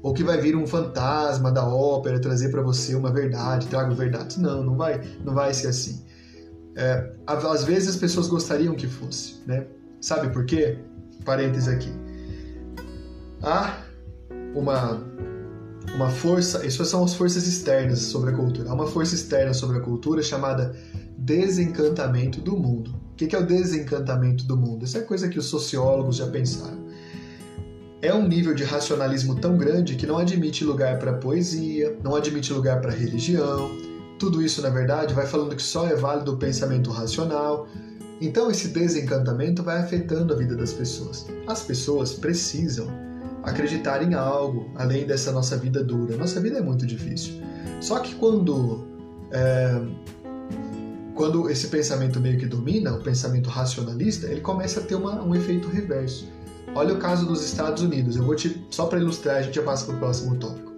[0.06, 4.38] Ou que vai vir um fantasma da ópera trazer para você uma verdade, trago verdades.
[4.38, 6.06] Não, não vai, não vai ser assim.
[6.76, 9.66] É, às vezes as pessoas gostariam que fosse, né?
[10.00, 10.78] Sabe por quê?
[11.24, 11.90] Parênteses aqui
[13.46, 13.78] há
[14.54, 15.02] uma,
[15.96, 18.70] uma força, essas são as forças externas sobre a cultura.
[18.70, 20.76] Há uma força externa sobre a cultura chamada
[21.18, 22.96] desencantamento do mundo.
[23.12, 24.84] O que é o desencantamento do mundo?
[24.84, 26.85] Isso é coisa que os sociólogos já pensaram.
[28.06, 32.54] É um nível de racionalismo tão grande que não admite lugar para poesia, não admite
[32.54, 33.72] lugar para religião.
[34.20, 37.68] Tudo isso, na verdade, vai falando que só é válido o pensamento racional.
[38.22, 41.26] Então, esse desencantamento vai afetando a vida das pessoas.
[41.48, 42.88] As pessoas precisam
[43.42, 46.16] acreditar em algo além dessa nossa vida dura.
[46.16, 47.42] Nossa vida é muito difícil.
[47.82, 48.86] Só que quando
[49.32, 49.82] é,
[51.16, 55.34] quando esse pensamento meio que domina, o pensamento racionalista, ele começa a ter uma, um
[55.34, 56.35] efeito reverso.
[56.76, 58.18] Olha o caso dos Estados Unidos.
[58.18, 60.74] Eu vou te só para ilustrar, a gente já passa para o próximo tópico.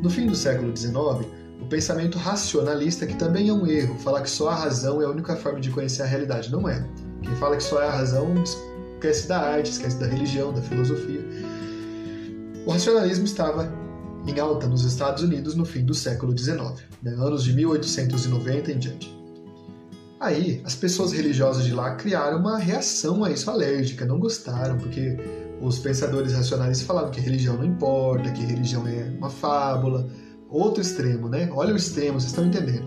[0.00, 0.94] No fim do século XIX,
[1.60, 5.10] o pensamento racionalista, que também é um erro, falar que só a razão é a
[5.10, 6.86] única forma de conhecer a realidade, não é.
[7.20, 11.20] Quem fala que só é a razão esquece da arte, esquece da religião, da filosofia.
[12.64, 13.72] O racionalismo estava
[14.26, 16.60] em alta nos Estados Unidos no fim do século XIX,
[17.02, 19.23] né, anos de 1890 em diante.
[20.24, 25.18] Aí, as pessoas religiosas de lá criaram uma reação a isso alérgica, não gostaram, porque
[25.60, 30.08] os pensadores racionais falavam que religião não importa, que religião é uma fábula.
[30.48, 31.50] Outro extremo, né?
[31.52, 32.86] Olha o extremo, vocês estão entendendo.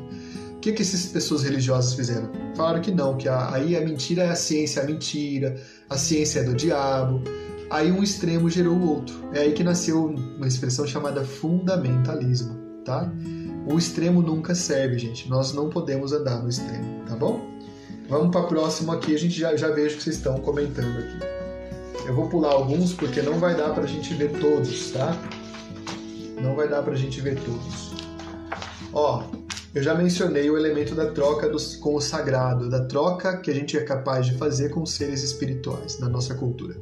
[0.56, 2.32] O que, que essas pessoas religiosas fizeram?
[2.56, 6.40] Falaram que não, que a, aí a mentira é a ciência, a mentira, a ciência
[6.40, 7.22] é do diabo.
[7.70, 9.16] Aí um extremo gerou o outro.
[9.32, 13.12] É aí que nasceu uma expressão chamada fundamentalismo, tá?
[13.70, 15.30] O extremo nunca serve, gente.
[15.30, 17.46] Nós não podemos andar no extremo, tá bom?
[18.08, 19.14] Vamos para próximo aqui.
[19.14, 21.20] A gente já, já vejo que vocês estão comentando aqui.
[22.08, 25.14] Eu vou pular alguns porque não vai dar para a gente ver todos, tá?
[26.42, 27.94] Não vai dar para a gente ver todos.
[28.94, 29.26] Ó,
[29.76, 33.54] eu já mencionei o elemento da troca dos, com o sagrado, da troca que a
[33.54, 36.78] gente é capaz de fazer com seres espirituais na nossa cultura.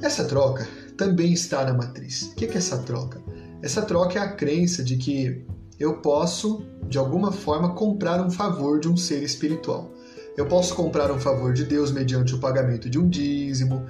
[0.00, 2.22] Essa troca também está na matriz.
[2.22, 3.20] O que é essa troca?
[3.62, 5.44] Essa troca é a crença de que
[5.78, 9.90] eu posso, de alguma forma, comprar um favor de um ser espiritual.
[10.36, 13.86] Eu posso comprar um favor de Deus mediante o pagamento de um dízimo,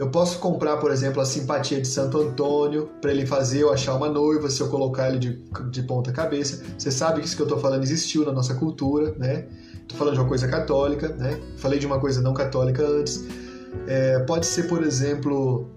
[0.00, 3.94] eu posso comprar, por exemplo, a simpatia de Santo Antônio para ele fazer eu achar
[3.94, 6.64] uma noiva se eu colocar ele de, de ponta cabeça.
[6.78, 9.44] Você sabe que isso que eu estou falando existiu na nossa cultura, né?
[9.74, 11.38] Estou falando de uma coisa católica, né?
[11.58, 13.26] Falei de uma coisa não católica antes.
[13.86, 15.68] É, pode ser, por exemplo,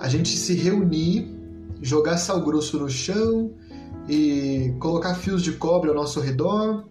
[0.00, 1.35] a gente se reunir,
[1.80, 3.52] jogar sal grosso no chão
[4.08, 6.84] e colocar fios de cobre ao nosso redor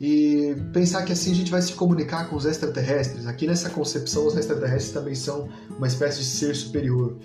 [0.00, 3.26] e pensar que assim a gente vai se comunicar com os extraterrestres.
[3.26, 7.16] Aqui nessa concepção, os extraterrestres também são uma espécie de ser superior.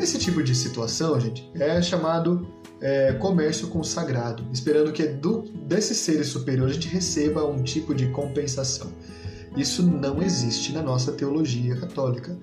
[0.00, 2.48] Esse tipo de situação, gente, é chamado
[2.80, 7.62] é, comércio com o sagrado, esperando que do, desses seres superiores a gente receba um
[7.62, 8.90] tipo de compensação.
[9.56, 12.36] Isso não existe na nossa teologia católica.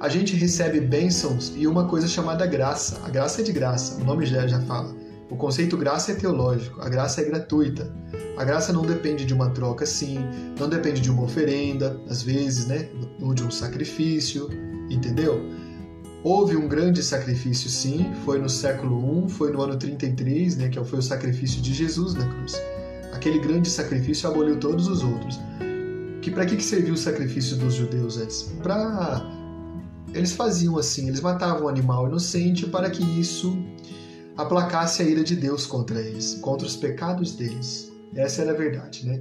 [0.00, 3.00] A gente recebe bênçãos e uma coisa chamada graça.
[3.04, 4.94] A graça é de graça, o nome já, já fala.
[5.30, 7.90] O conceito graça é teológico, a graça é gratuita.
[8.36, 10.18] A graça não depende de uma troca, sim,
[10.58, 12.88] não depende de uma oferenda, às vezes, né?
[13.20, 14.50] Ou de um sacrifício,
[14.90, 15.40] entendeu?
[16.24, 20.82] Houve um grande sacrifício, sim, foi no século I, foi no ano 33, né, que
[20.82, 22.60] foi o sacrifício de Jesus na cruz.
[23.12, 25.38] Aquele grande sacrifício aboliu todos os outros.
[26.22, 28.50] Que para que, que serviu o sacrifício dos judeus antes?
[28.62, 29.33] Para
[30.14, 33.58] eles faziam assim, eles matavam um animal inocente para que isso
[34.36, 37.92] aplacasse a ira de Deus contra eles, contra os pecados deles.
[38.14, 39.20] Essa era a verdade, né?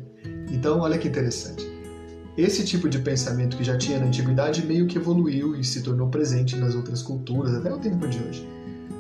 [0.52, 1.68] Então, olha que interessante.
[2.38, 6.10] Esse tipo de pensamento que já tinha na antiguidade meio que evoluiu e se tornou
[6.10, 8.48] presente nas outras culturas até o tempo de hoje.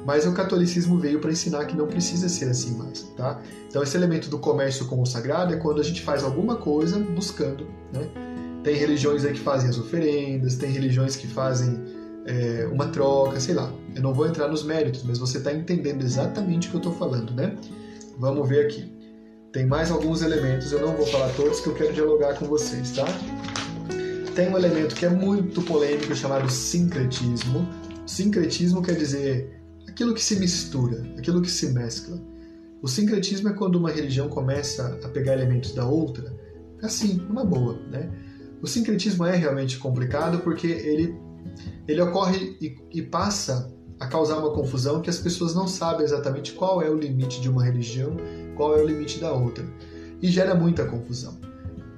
[0.05, 3.41] Mas o catolicismo veio para ensinar que não precisa ser assim mais, tá?
[3.69, 6.99] Então esse elemento do comércio com o sagrado é quando a gente faz alguma coisa
[6.99, 8.32] buscando, né?
[8.63, 11.83] Tem religiões aí que fazem as oferendas, tem religiões que fazem
[12.25, 13.71] é, uma troca, sei lá.
[13.95, 16.93] Eu não vou entrar nos méritos, mas você está entendendo exatamente o que eu estou
[16.93, 17.55] falando, né?
[18.17, 18.91] Vamos ver aqui.
[19.51, 22.91] Tem mais alguns elementos, eu não vou falar todos, que eu quero dialogar com vocês,
[22.91, 23.05] tá?
[24.33, 27.67] Tem um elemento que é muito polêmico chamado sincretismo.
[28.07, 32.19] Sincretismo quer dizer aquilo que se mistura, aquilo que se mescla.
[32.81, 36.35] O sincretismo é quando uma religião começa a pegar elementos da outra,
[36.81, 38.09] assim, uma boa, né?
[38.63, 41.15] O sincretismo é realmente complicado porque ele,
[41.87, 46.53] ele ocorre e, e passa a causar uma confusão que as pessoas não sabem exatamente
[46.53, 48.17] qual é o limite de uma religião
[48.55, 49.65] qual é o limite da outra.
[50.21, 51.37] E gera muita confusão.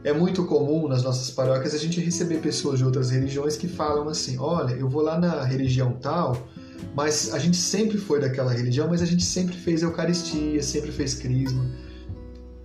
[0.04, 4.08] É muito comum nas nossas paróquias a gente receber pessoas de outras religiões que falam
[4.08, 6.48] assim: olha, eu vou lá na religião tal,
[6.96, 11.16] mas a gente sempre foi daquela religião, mas a gente sempre fez Eucaristia, sempre fez
[11.16, 11.66] Crisma.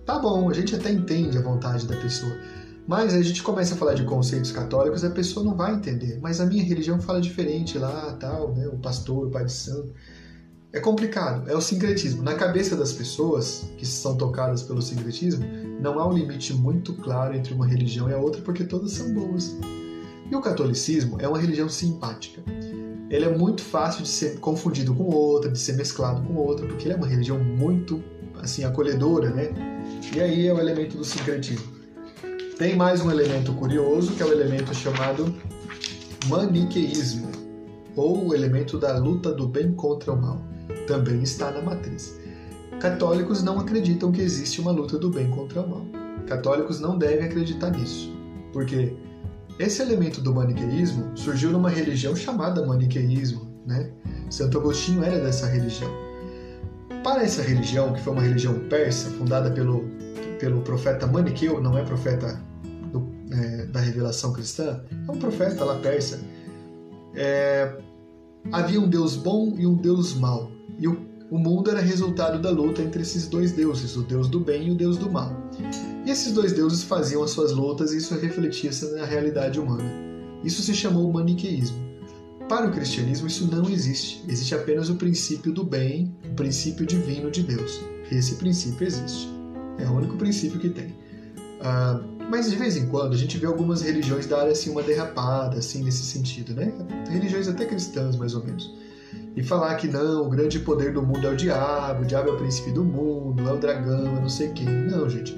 [0.05, 2.35] Tá bom, a gente até entende a vontade da pessoa.
[2.91, 6.19] Mas a gente começa a falar de conceitos católicos, a pessoa não vai entender.
[6.21, 8.67] Mas a minha religião fala diferente lá, tal, né?
[8.67, 9.93] O pastor, o pai de santo.
[10.73, 12.21] É complicado, é o sincretismo.
[12.21, 15.45] Na cabeça das pessoas que são tocadas pelo sincretismo,
[15.79, 19.13] não há um limite muito claro entre uma religião e a outra, porque todas são
[19.13, 19.55] boas.
[20.29, 22.43] E o catolicismo é uma religião simpática.
[23.09, 26.87] Ele é muito fácil de ser confundido com outra, de ser mesclado com outra, porque
[26.87, 28.03] ele é uma religião muito
[28.41, 29.47] assim acolhedora, né?
[30.13, 31.70] E aí é o elemento do sincretismo.
[32.61, 35.33] Tem mais um elemento curioso, que é o elemento chamado
[36.27, 37.31] maniqueísmo,
[37.95, 40.39] ou o elemento da luta do bem contra o mal
[40.85, 42.19] também está na matriz.
[42.79, 45.87] Católicos não acreditam que existe uma luta do bem contra o mal.
[46.27, 48.15] Católicos não devem acreditar nisso,
[48.53, 48.95] porque
[49.57, 53.89] esse elemento do maniqueísmo surgiu numa religião chamada maniqueísmo, né?
[54.29, 55.89] Santo Agostinho era dessa religião.
[57.03, 59.83] Para essa religião, que foi uma religião persa, fundada pelo,
[60.39, 62.50] pelo profeta Maniqueu, não é profeta
[63.31, 66.19] é, da revelação cristã, é um profeta lá persa.
[67.15, 67.77] É,
[68.51, 70.51] havia um Deus bom e um Deus mau.
[70.77, 74.39] E o, o mundo era resultado da luta entre esses dois deuses, o deus do
[74.39, 75.35] bem e o deus do mal.
[76.05, 79.89] E esses dois deuses faziam as suas lutas e isso refletia-se na realidade humana.
[80.43, 81.91] Isso se chamou maniqueísmo.
[82.49, 84.25] Para o cristianismo, isso não existe.
[84.27, 87.79] Existe apenas o princípio do bem, o princípio divino de Deus.
[88.11, 89.29] Esse princípio existe.
[89.77, 90.93] É o único princípio que tem.
[91.61, 92.01] Ah,
[92.31, 95.83] mas de vez em quando a gente vê algumas religiões darem assim uma derrapada assim
[95.83, 96.71] nesse sentido, né?
[97.09, 98.73] Religiões até cristãs mais ou menos.
[99.35, 102.31] E falar que não, o grande poder do mundo é o diabo, o diabo é
[102.31, 104.65] o príncipe do mundo, é o dragão, é não sei quem.
[104.65, 105.37] Não, gente.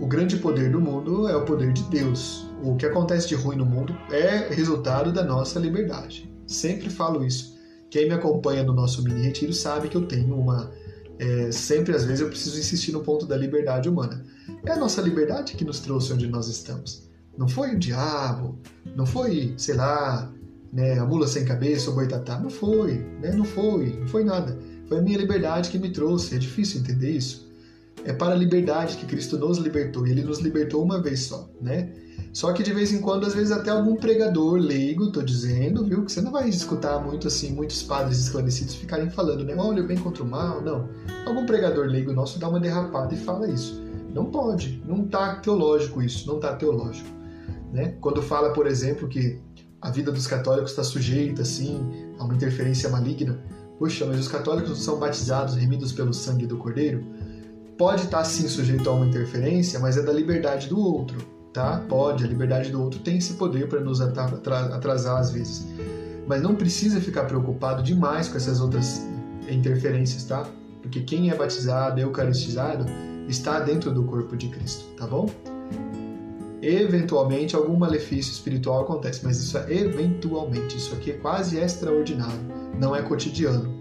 [0.00, 2.46] O grande poder do mundo é o poder de Deus.
[2.62, 6.32] O que acontece de ruim no mundo é resultado da nossa liberdade.
[6.46, 7.58] Sempre falo isso.
[7.90, 10.70] Quem me acompanha no nosso mini retiro sabe que eu tenho uma
[11.18, 14.24] é, sempre às vezes eu preciso insistir no ponto da liberdade humana.
[14.64, 17.08] É a nossa liberdade que nos trouxe onde nós estamos.
[17.36, 18.58] Não foi o diabo,
[18.96, 20.30] não foi, sei lá,
[20.72, 22.38] né, a mula sem cabeça, o boitatá.
[22.38, 24.58] Não foi, né, não foi, não foi nada.
[24.88, 26.34] Foi a minha liberdade que me trouxe.
[26.34, 27.48] É difícil entender isso.
[28.04, 31.48] É para a liberdade que Cristo nos libertou e Ele nos libertou uma vez só,
[31.60, 31.90] né?
[32.32, 36.04] Só que de vez em quando, às vezes até algum pregador leigo, tô dizendo, viu,
[36.04, 39.54] que você não vai escutar muito assim, muitos padres esclarecidos ficarem falando, né?
[39.56, 40.88] Olha o bem contra o mal, não.
[41.26, 43.87] Algum pregador leigo nosso dá uma derrapada e fala isso.
[44.12, 47.08] Não pode, não tá teológico isso, não tá teológico,
[47.72, 47.94] né?
[48.00, 49.40] Quando fala, por exemplo, que
[49.80, 51.86] a vida dos católicos está sujeita assim
[52.18, 53.38] a uma interferência maligna,
[53.78, 57.04] puxa, mas os católicos são batizados, remidos pelo sangue do Cordeiro,
[57.76, 61.82] pode estar tá, sim sujeito a uma interferência, mas é da liberdade do outro tá?
[61.88, 65.66] Pode, a liberdade do outro tem esse poder para nos atrasar às vezes.
[66.26, 69.06] Mas não precisa ficar preocupado demais com essas outras
[69.48, 70.46] interferências, tá?
[70.82, 72.84] Porque quem é batizado, eucaristizado,
[73.28, 75.30] está dentro do corpo de Cristo, tá bom?
[76.60, 82.40] Eventualmente algum malefício espiritual acontece, mas isso é eventualmente, isso aqui é quase extraordinário,
[82.78, 83.78] não é cotidiano.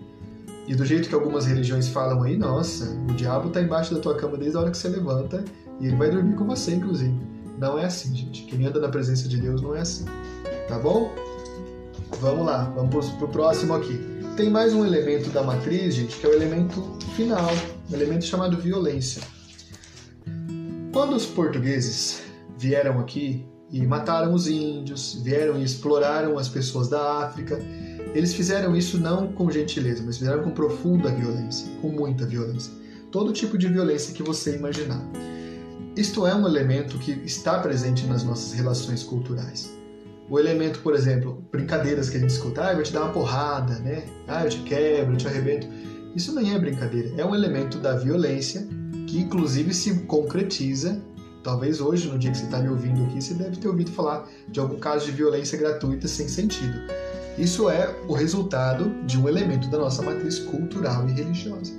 [0.68, 4.16] E do jeito que algumas religiões falam aí, nossa, o diabo está embaixo da tua
[4.16, 5.44] cama desde a hora que você levanta
[5.80, 7.16] e ele vai dormir com você, inclusive.
[7.58, 8.44] Não é assim, gente.
[8.44, 10.06] Quem anda na presença de Deus não é assim.
[10.68, 11.16] Tá bom?
[12.20, 13.98] Vamos lá, vamos pro próximo aqui.
[14.36, 17.50] Tem mais um elemento da matriz, gente, que é o elemento final,
[17.90, 19.22] um elemento chamado violência.
[20.98, 22.24] Quando os portugueses
[22.58, 27.60] vieram aqui e mataram os índios, vieram e exploraram as pessoas da África,
[28.16, 32.74] eles fizeram isso não com gentileza, mas fizeram com profunda violência, com muita violência.
[33.12, 35.00] Todo tipo de violência que você imaginar.
[35.96, 39.72] Isto é um elemento que está presente nas nossas relações culturais.
[40.28, 43.14] O elemento, por exemplo, brincadeiras que a gente escuta, ah, eu vou te dar uma
[43.14, 44.04] porrada, né?
[44.28, 45.68] Ah, eu te quebro, eu te arrebento.
[46.16, 48.68] Isso nem é brincadeira, é um elemento da violência
[49.08, 51.02] que inclusive se concretiza.
[51.44, 54.28] Talvez hoje, no dia que você está me ouvindo aqui, você deve ter ouvido falar
[54.50, 56.78] de algum caso de violência gratuita sem sentido.
[57.38, 61.72] Isso é o resultado de um elemento da nossa matriz cultural e religiosa.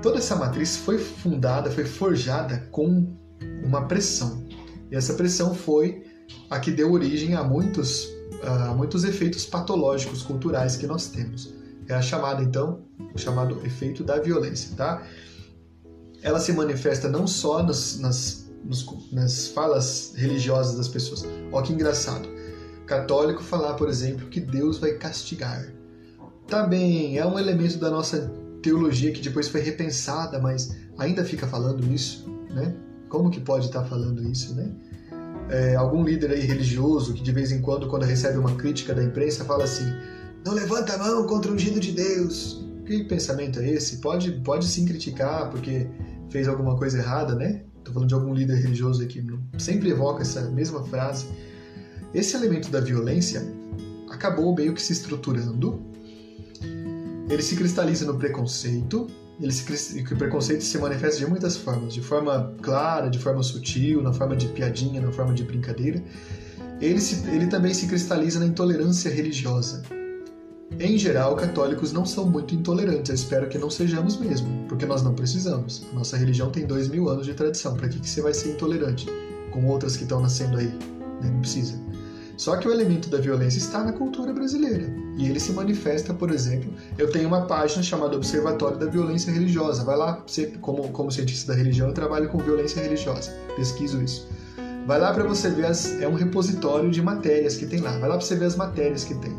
[0.00, 3.12] Toda essa matriz foi fundada, foi forjada com
[3.62, 4.46] uma pressão.
[4.90, 6.04] E essa pressão foi
[6.48, 8.08] a que deu origem a muitos,
[8.42, 11.52] a muitos efeitos patológicos culturais que nós temos.
[11.88, 15.02] É a chamada, então, o chamado efeito da violência, tá?
[16.22, 18.50] Ela se manifesta não só nas, nas,
[19.12, 21.24] nas falas religiosas das pessoas.
[21.50, 22.28] Olha que engraçado.
[22.86, 25.72] Católico falar, por exemplo, que Deus vai castigar.
[26.46, 31.46] Tá bem, é um elemento da nossa teologia que depois foi repensada, mas ainda fica
[31.46, 32.74] falando isso, né?
[33.08, 34.70] Como que pode estar falando isso, né?
[35.48, 39.02] É, algum líder aí religioso que de vez em quando, quando recebe uma crítica da
[39.02, 39.86] imprensa, fala assim:
[40.44, 42.64] não levanta a mão contra o ungido de Deus.
[42.84, 43.98] Que pensamento é esse?
[43.98, 45.86] Pode, pode sim criticar porque
[46.30, 47.62] fez alguma coisa errada, né?
[47.78, 49.24] Estou falando de algum líder religioso aqui,
[49.58, 51.26] sempre evoca essa mesma frase.
[52.14, 53.42] Esse elemento da violência
[54.10, 55.90] acabou meio que se estruturando
[57.30, 59.06] ele se cristaliza no preconceito.
[59.40, 64.02] Ele se, o preconceito se manifesta de muitas formas, de forma clara, de forma sutil,
[64.02, 66.02] na forma de piadinha, na forma de brincadeira.
[66.80, 69.82] Ele, se, ele também se cristaliza na intolerância religiosa.
[70.78, 75.02] Em geral, católicos não são muito intolerantes, eu espero que não sejamos mesmo, porque nós
[75.02, 75.84] não precisamos.
[75.92, 79.06] Nossa religião tem dois mil anos de tradição, para que, que você vai ser intolerante
[79.50, 80.68] com outras que estão nascendo aí?
[81.20, 81.30] Né?
[81.30, 81.78] Não precisa.
[82.40, 84.90] Só que o elemento da violência está na cultura brasileira.
[85.18, 89.84] E ele se manifesta, por exemplo, eu tenho uma página chamada Observatório da Violência Religiosa.
[89.84, 94.26] Vai lá, você, como, como cientista da religião, eu trabalho com violência religiosa, pesquiso isso.
[94.86, 97.90] Vai lá para você ver, as, é um repositório de matérias que tem lá.
[97.98, 99.36] Vai lá para você ver as matérias que tem.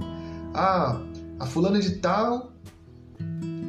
[0.53, 1.01] Ah,
[1.41, 2.53] a fulana de tal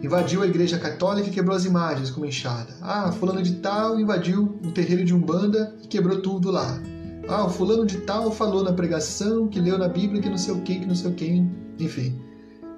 [0.03, 2.75] invadiu a igreja católica e quebrou as imagens com uma enxada.
[2.83, 6.79] Ah, a fulana de tal invadiu um terreiro de umbanda e quebrou tudo lá.
[7.27, 10.53] Ah, o fulano de tal falou na pregação, que leu na Bíblia, que não sei
[10.53, 11.47] o que, que não sei o que,
[11.79, 12.21] enfim.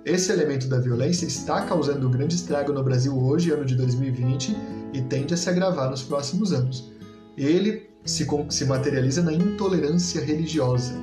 [0.04, 4.56] esse elemento da violência está causando um grande estrago no Brasil hoje, ano de 2020,
[4.92, 6.92] e tende a se agravar nos próximos anos.
[7.36, 10.94] Ele se, se materializa na intolerância religiosa.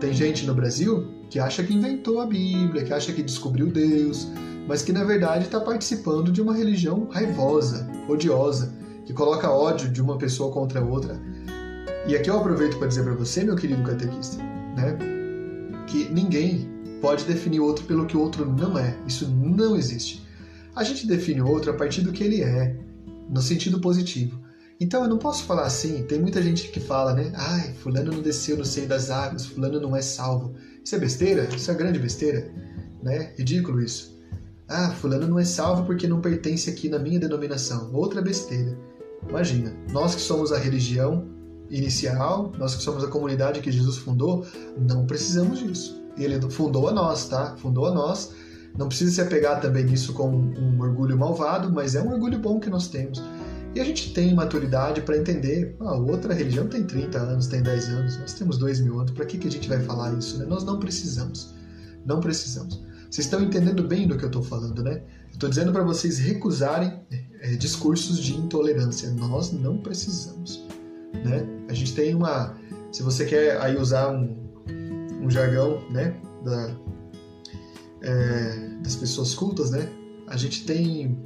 [0.00, 4.28] Tem gente no Brasil que acha que inventou a Bíblia, que acha que descobriu Deus,
[4.66, 8.72] mas que na verdade está participando de uma religião raivosa, odiosa,
[9.04, 11.20] que coloca ódio de uma pessoa contra a outra.
[12.06, 14.42] E aqui eu aproveito para dizer para você, meu querido catequista,
[14.76, 14.96] né,
[15.86, 16.68] que ninguém
[17.00, 18.96] pode definir o outro pelo que o outro não é.
[19.06, 20.26] Isso não existe.
[20.74, 22.76] A gente define o outro a partir do que ele é,
[23.28, 24.40] no sentido positivo.
[24.78, 27.32] Então eu não posso falar assim, tem muita gente que fala, né?
[27.34, 30.54] Ai, fulano não desceu no seio das águas, fulano não é salvo.
[30.86, 31.48] Isso é besteira?
[31.52, 32.48] Isso é grande besteira,
[33.02, 33.32] né?
[33.36, 34.16] Ridículo isso.
[34.68, 37.90] Ah, fulano não é salvo porque não pertence aqui na minha denominação.
[37.92, 38.78] Outra besteira.
[39.28, 41.26] Imagina, nós que somos a religião
[41.68, 44.46] inicial, nós que somos a comunidade que Jesus fundou,
[44.78, 46.00] não precisamos disso.
[46.16, 47.56] Ele fundou a nós, tá?
[47.56, 48.30] Fundou a nós.
[48.78, 52.60] Não precisa se apegar também nisso com um orgulho malvado, mas é um orgulho bom
[52.60, 53.20] que nós temos.
[53.74, 57.88] E a gente tem maturidade para entender, ah, outra religião tem 30 anos, tem 10
[57.88, 60.38] anos, nós temos 2 mil anos, para que, que a gente vai falar isso?
[60.38, 60.46] Né?
[60.46, 61.54] Nós não precisamos.
[62.04, 62.82] Não precisamos.
[63.10, 65.02] Vocês estão entendendo bem do que eu estou falando, né?
[65.30, 67.00] Estou dizendo para vocês recusarem
[67.40, 69.10] é, discursos de intolerância.
[69.10, 70.64] Nós não precisamos.
[71.24, 71.46] Né?
[71.68, 72.56] A gente tem uma.
[72.90, 74.36] Se você quer aí usar um,
[75.22, 76.76] um jargão né, da,
[78.02, 79.88] é, das pessoas cultas, né?
[80.26, 81.18] A gente tem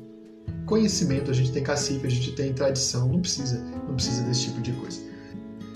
[0.67, 4.61] conhecimento, a gente tem cacife, a gente tem tradição, não precisa, não precisa desse tipo
[4.61, 5.01] de coisa.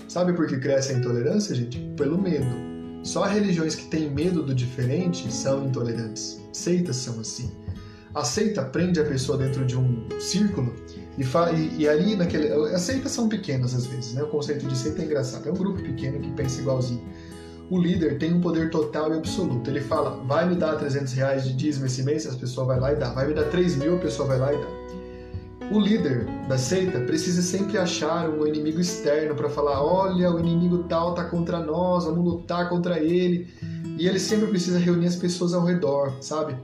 [0.09, 1.79] Sabe por que cresce a intolerância, gente?
[1.97, 2.47] Pelo medo.
[3.03, 6.41] Só religiões que têm medo do diferente são intolerantes.
[6.53, 7.51] Seitas são assim.
[8.15, 10.73] A seita prende a pessoa dentro de um círculo
[11.19, 12.49] e, e, e ali naquele.
[12.73, 14.23] As seitas são pequenas às vezes, né?
[14.23, 15.49] O conceito de seita é engraçado.
[15.49, 17.05] É um grupo pequeno que pensa igualzinho
[17.71, 19.71] o líder tem um poder total e absoluto.
[19.71, 22.93] Ele fala, vai me dar 300 reais de dízimo esse mês, a pessoa vai lá
[22.93, 23.13] e dá.
[23.13, 24.85] Vai me dar 3 mil, a pessoa vai lá e dá.
[25.73, 30.85] O líder da seita precisa sempre achar um inimigo externo para falar, olha, o inimigo
[30.85, 33.49] tal tá contra nós, vamos lutar contra ele.
[33.99, 36.57] E ele sempre precisa reunir as pessoas ao redor, sabe?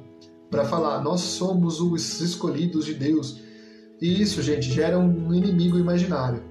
[0.50, 3.40] Para falar, nós somos os escolhidos de Deus.
[4.00, 6.42] E isso, gente, gera um inimigo imaginário.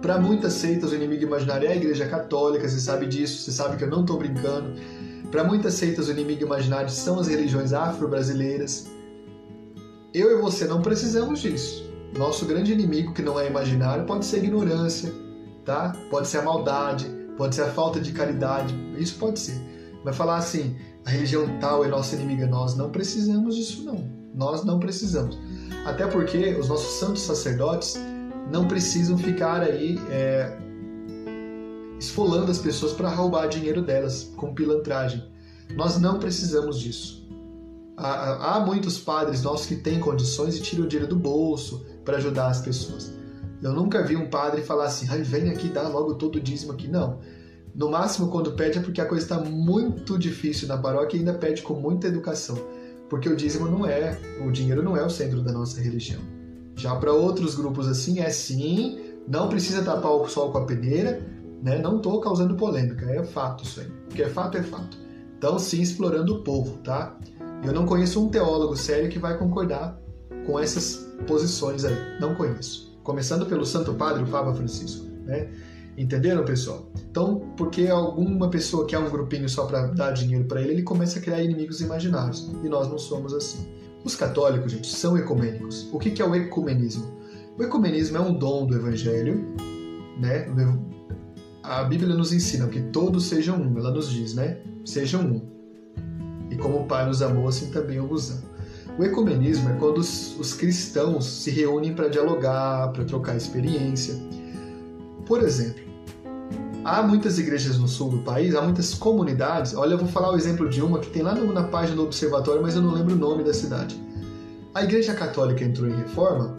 [0.00, 3.76] Para muitas seitas, o inimigo imaginário é a Igreja Católica, você sabe disso, você sabe
[3.76, 4.72] que eu não estou brincando.
[5.30, 8.90] Para muitas seitas, o inimigo imaginário são as religiões afro-brasileiras.
[10.14, 11.88] Eu e você não precisamos disso.
[12.16, 15.12] Nosso grande inimigo, que não é imaginário, pode ser a ignorância,
[15.64, 15.94] tá?
[16.10, 19.60] pode ser a maldade, pode ser a falta de caridade, isso pode ser.
[20.02, 24.08] Mas falar assim, a religião tal é nossa inimiga, nós não precisamos disso não.
[24.34, 25.38] Nós não precisamos.
[25.84, 27.98] Até porque os nossos santos sacerdotes
[28.50, 30.56] não precisam ficar aí é,
[31.98, 35.24] esfolando as pessoas para roubar dinheiro delas com pilantragem.
[35.76, 37.20] Nós não precisamos disso.
[37.96, 42.16] Há, há muitos padres nossos que têm condições e tiram o dinheiro do bolso para
[42.16, 43.12] ajudar as pessoas.
[43.62, 46.72] Eu nunca vi um padre falar assim, Ai, vem aqui dá logo todo o dízimo
[46.72, 46.88] aqui.
[46.88, 47.20] Não.
[47.74, 51.34] No máximo, quando pede é porque a coisa está muito difícil na paróquia e ainda
[51.34, 52.58] pede com muita educação.
[53.08, 56.39] Porque o dízimo não é, o dinheiro não é o centro da nossa religião.
[56.80, 61.20] Já para outros grupos assim, é sim, não precisa tapar o sol com a peneira,
[61.62, 61.78] né?
[61.78, 63.86] não estou causando polêmica, é fato isso aí.
[64.08, 64.96] Porque é fato, é fato.
[65.36, 67.18] Então, sim, explorando o povo, tá?
[67.62, 70.00] Eu não conheço um teólogo sério que vai concordar
[70.46, 71.94] com essas posições aí.
[72.18, 72.98] Não conheço.
[73.02, 75.50] Começando pelo Santo Padre, o Papa Francisco, né?
[75.98, 76.90] Entenderam, pessoal?
[77.10, 81.18] Então, porque alguma pessoa quer um grupinho só para dar dinheiro para ele, ele começa
[81.18, 82.50] a criar inimigos imaginários.
[82.64, 83.79] E nós não somos assim.
[84.04, 85.88] Os católicos, gente, são ecumênicos.
[85.92, 87.20] O que é o ecumenismo?
[87.58, 89.44] O ecumenismo é um dom do Evangelho,
[90.18, 90.46] né?
[91.62, 94.58] A Bíblia nos ensina que todos sejam um, ela nos diz, né?
[94.84, 95.42] Sejam um.
[96.50, 98.42] E como o Pai nos amou, assim também eu vos amo.
[98.98, 104.14] O ecumenismo é quando os, os cristãos se reúnem para dialogar, para trocar experiência.
[105.26, 105.89] Por exemplo,
[106.84, 109.74] há muitas igrejas no sul do país, há muitas comunidades.
[109.74, 112.62] Olha, eu vou falar o exemplo de uma que tem lá na página do observatório,
[112.62, 114.00] mas eu não lembro o nome da cidade.
[114.74, 116.56] A Igreja Católica entrou em reforma,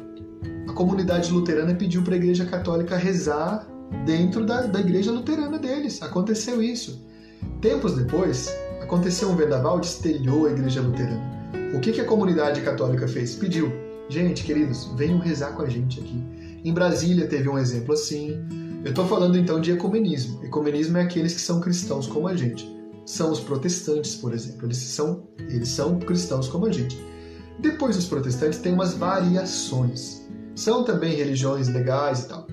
[0.68, 3.68] a comunidade luterana pediu para a Igreja Católica rezar
[4.06, 6.02] dentro da, da Igreja Luterana deles.
[6.02, 7.06] Aconteceu isso.
[7.62, 8.50] Tempos depois,
[8.82, 11.42] aconteceu um vendaval, destelhou a Igreja Luterana.
[11.74, 13.36] O que, que a comunidade católica fez?
[13.36, 13.72] Pediu,
[14.10, 16.24] gente, queridos, venham rezar com a gente aqui.
[16.64, 18.40] Em Brasília teve um exemplo assim.
[18.84, 20.44] Eu estou falando então de ecumenismo.
[20.44, 22.68] Ecumenismo é aqueles que são cristãos como a gente.
[23.06, 24.66] São os protestantes, por exemplo.
[24.66, 27.00] Eles são, eles são cristãos como a gente.
[27.60, 30.28] Depois os protestantes têm umas variações.
[30.56, 32.48] São também religiões legais e tal.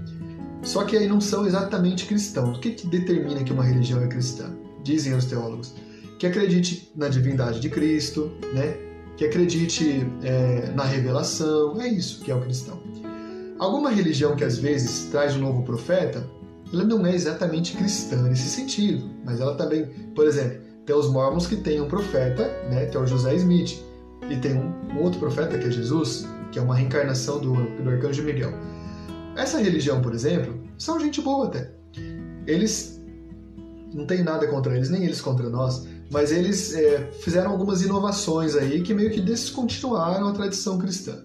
[0.63, 2.59] Só que aí não são exatamente cristãos.
[2.59, 4.55] O que, que determina que uma religião é cristã?
[4.83, 5.75] Dizem os teólogos.
[6.19, 8.77] que acredite na divindade de Cristo, né?
[9.19, 12.81] que acredite é, na revelação, é isso que é o cristão.
[13.59, 16.25] Alguma religião que às vezes traz um novo profeta,
[16.73, 21.47] ela não é exatamente cristã nesse sentido, mas ela também, por exemplo, tem os mormons
[21.47, 23.83] que tem um profeta, né, que é o José Smith,
[24.31, 27.53] e tem um, outro profeta que é Jesus, que é uma reencarnação do,
[27.83, 28.53] do arcanjo Miguel.
[29.37, 31.71] Essa religião, por exemplo, são gente boa até.
[32.47, 33.03] Eles
[33.93, 38.55] não tem nada contra eles, nem eles contra nós, mas eles é, fizeram algumas inovações
[38.55, 41.25] aí que meio que descontinuaram a tradição cristã.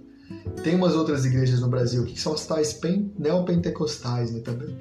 [0.64, 2.80] Tem umas outras igrejas no Brasil que são as tais
[3.18, 4.78] neopentecostais né, também.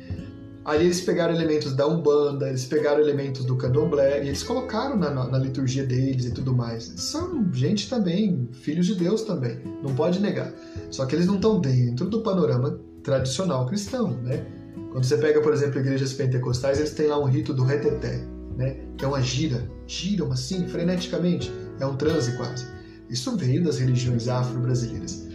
[0.65, 5.11] Ali eles pegaram elementos da Umbanda, eles pegaram elementos do Candomblé e eles colocaram na,
[5.11, 6.93] na, na liturgia deles e tudo mais.
[6.97, 10.53] São gente também, filhos de Deus também, não pode negar.
[10.89, 14.47] Só que eles não estão dentro do panorama tradicional cristão, né?
[14.93, 18.25] Quando você pega, por exemplo, igrejas pentecostais, eles têm lá um rito do reteté,
[18.57, 18.77] né?
[18.97, 22.67] Que é uma gira, giram assim, freneticamente, é um transe quase.
[23.11, 25.32] Isso veio das religiões afro-brasileiras.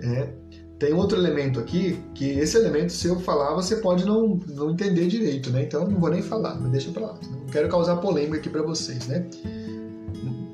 [0.00, 0.28] É.
[0.78, 5.08] Tem outro elemento aqui, que esse elemento, se eu falar, você pode não, não entender
[5.08, 5.64] direito, né?
[5.64, 7.18] Então eu não vou nem falar, deixa pra lá.
[7.30, 9.26] Não quero causar polêmica aqui para vocês, né?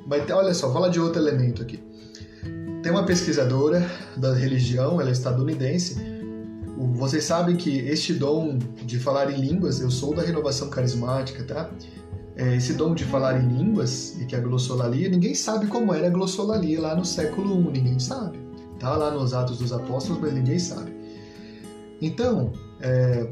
[0.07, 1.79] Mas olha só, fala de outro elemento aqui.
[2.83, 3.87] Tem uma pesquisadora
[4.17, 5.97] da religião, ela é estadunidense,
[6.95, 11.71] vocês sabem que este dom de falar em línguas, eu sou da renovação carismática, tá?
[12.37, 15.95] É, esse dom de falar em línguas, e que é a glossolalia, ninguém sabe como
[15.95, 18.44] era a glossolalia lá no século I, ninguém sabe.
[18.79, 20.95] Tá lá nos Atos dos Apóstolos, mas ninguém sabe.
[22.01, 23.29] Então, é,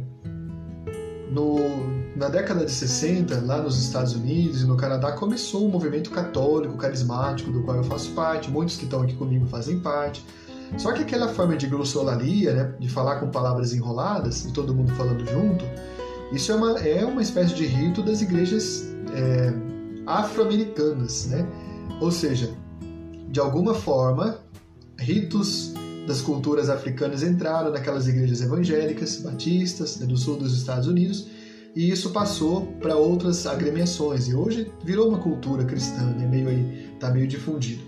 [1.30, 1.59] no,
[2.16, 6.76] na década de 60, lá nos Estados Unidos e no Canadá, começou um movimento católico,
[6.76, 10.24] carismático, do qual eu faço parte, muitos que estão aqui comigo fazem parte.
[10.78, 14.95] Só que aquela forma de glossolalia, né, de falar com palavras enroladas e todo mundo
[14.95, 15.64] falando junto,
[16.32, 19.53] isso é uma, é uma espécie de rito das igrejas é,
[20.07, 21.47] afro-americanas, né?
[22.01, 22.51] Ou seja,
[23.28, 24.38] de alguma forma,
[24.99, 25.72] ritos
[26.07, 31.28] das culturas africanas entraram naquelas igrejas evangélicas, batistas, né, do sul dos Estados Unidos,
[31.74, 36.90] e isso passou para outras agremiações, e hoje virou uma cultura cristã, né, meio aí,
[36.99, 37.82] tá meio difundido.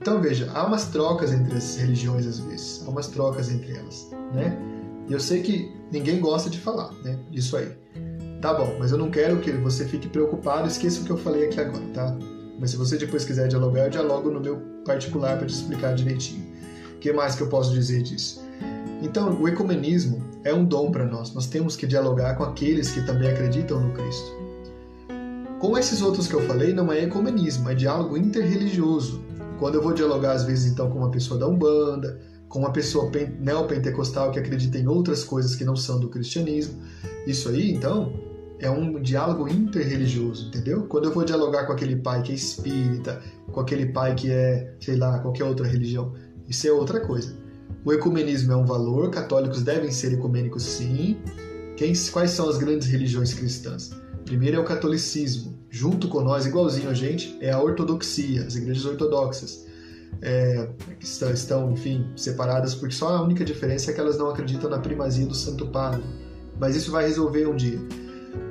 [0.00, 4.10] Então veja, há umas trocas entre as religiões às vezes, há umas trocas entre elas,
[4.34, 4.56] né?
[5.08, 7.18] Eu sei que ninguém gosta de falar, né?
[7.30, 7.72] Disso aí.
[8.40, 11.46] Tá bom, mas eu não quero que você fique preocupado, esqueça o que eu falei
[11.46, 12.16] aqui agora, tá?
[12.58, 16.46] Mas se você depois quiser dialogar, eu dialogo no meu particular para te explicar direitinho.
[16.94, 18.42] O que mais que eu posso dizer disso?
[19.02, 21.34] Então, o ecumenismo é um dom para nós.
[21.34, 24.46] Nós temos que dialogar com aqueles que também acreditam no Cristo.
[25.60, 29.22] Com esses outros que eu falei, não é ecumenismo, é diálogo interreligioso.
[29.58, 33.10] Quando eu vou dialogar, às vezes, então, com uma pessoa da Umbanda, com uma pessoa
[33.40, 36.80] neopentecostal que acredita em outras coisas que não são do cristianismo,
[37.26, 38.12] isso aí, então,
[38.58, 40.84] é um diálogo interreligioso, entendeu?
[40.84, 44.74] Quando eu vou dialogar com aquele pai que é espírita, com aquele pai que é,
[44.80, 46.14] sei lá, qualquer outra religião,
[46.48, 47.34] isso é outra coisa.
[47.84, 51.18] O ecumenismo é um valor, católicos devem ser ecumênicos sim.
[51.76, 53.90] Quem, quais são as grandes religiões cristãs?
[54.24, 58.84] Primeiro é o catolicismo, junto com nós, igualzinho a gente, é a ortodoxia, as igrejas
[58.84, 59.66] ortodoxas.
[60.22, 64.70] É, que estão, enfim, separadas porque só a única diferença é que elas não acreditam
[64.70, 66.02] na primazia do Santo Padre.
[66.58, 67.78] Mas isso vai resolver um dia.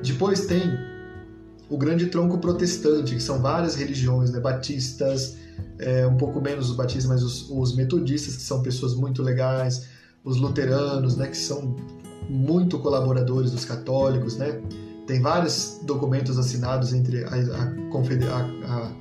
[0.04, 0.62] Depois tem
[1.70, 4.40] o grande tronco protestante, que são várias religiões, né?
[4.40, 5.38] batistas,
[5.80, 9.88] é, um pouco menos os batistas, mas os, os, metodistas, que são pessoas muito legais,
[10.24, 11.28] os luteranos, né?
[11.28, 11.76] que são
[12.30, 14.60] muito colaboradores dos católicos, né?
[15.06, 18.42] Tem vários documentos assinados entre a, a,
[18.74, 18.92] a,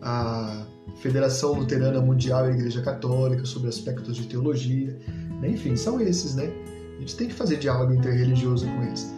[0.00, 0.66] a
[0.96, 4.98] Federação Luterana Mundial e a Igreja Católica sobre aspectos de teologia.
[5.42, 6.50] Enfim, são esses, né?
[6.96, 9.12] A gente tem que fazer diálogo interreligioso com eles.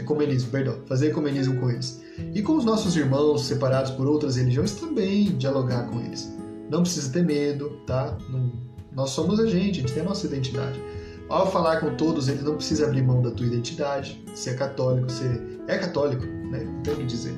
[0.00, 2.02] Ecumenismo, perdão, fazer ecumenismo com eles.
[2.34, 6.32] E com os nossos irmãos separados por outras religiões também dialogar com eles.
[6.68, 8.16] Não precisa ter medo, tá?
[8.28, 8.52] Não,
[8.92, 10.80] nós somos a gente, a gente tem a nossa identidade.
[11.28, 15.10] Ao falar com todos, ele não precisa abrir mão da tua identidade, se é católico,
[15.10, 15.24] se
[15.68, 16.66] é católico, né?
[16.82, 17.34] Tem que dizer.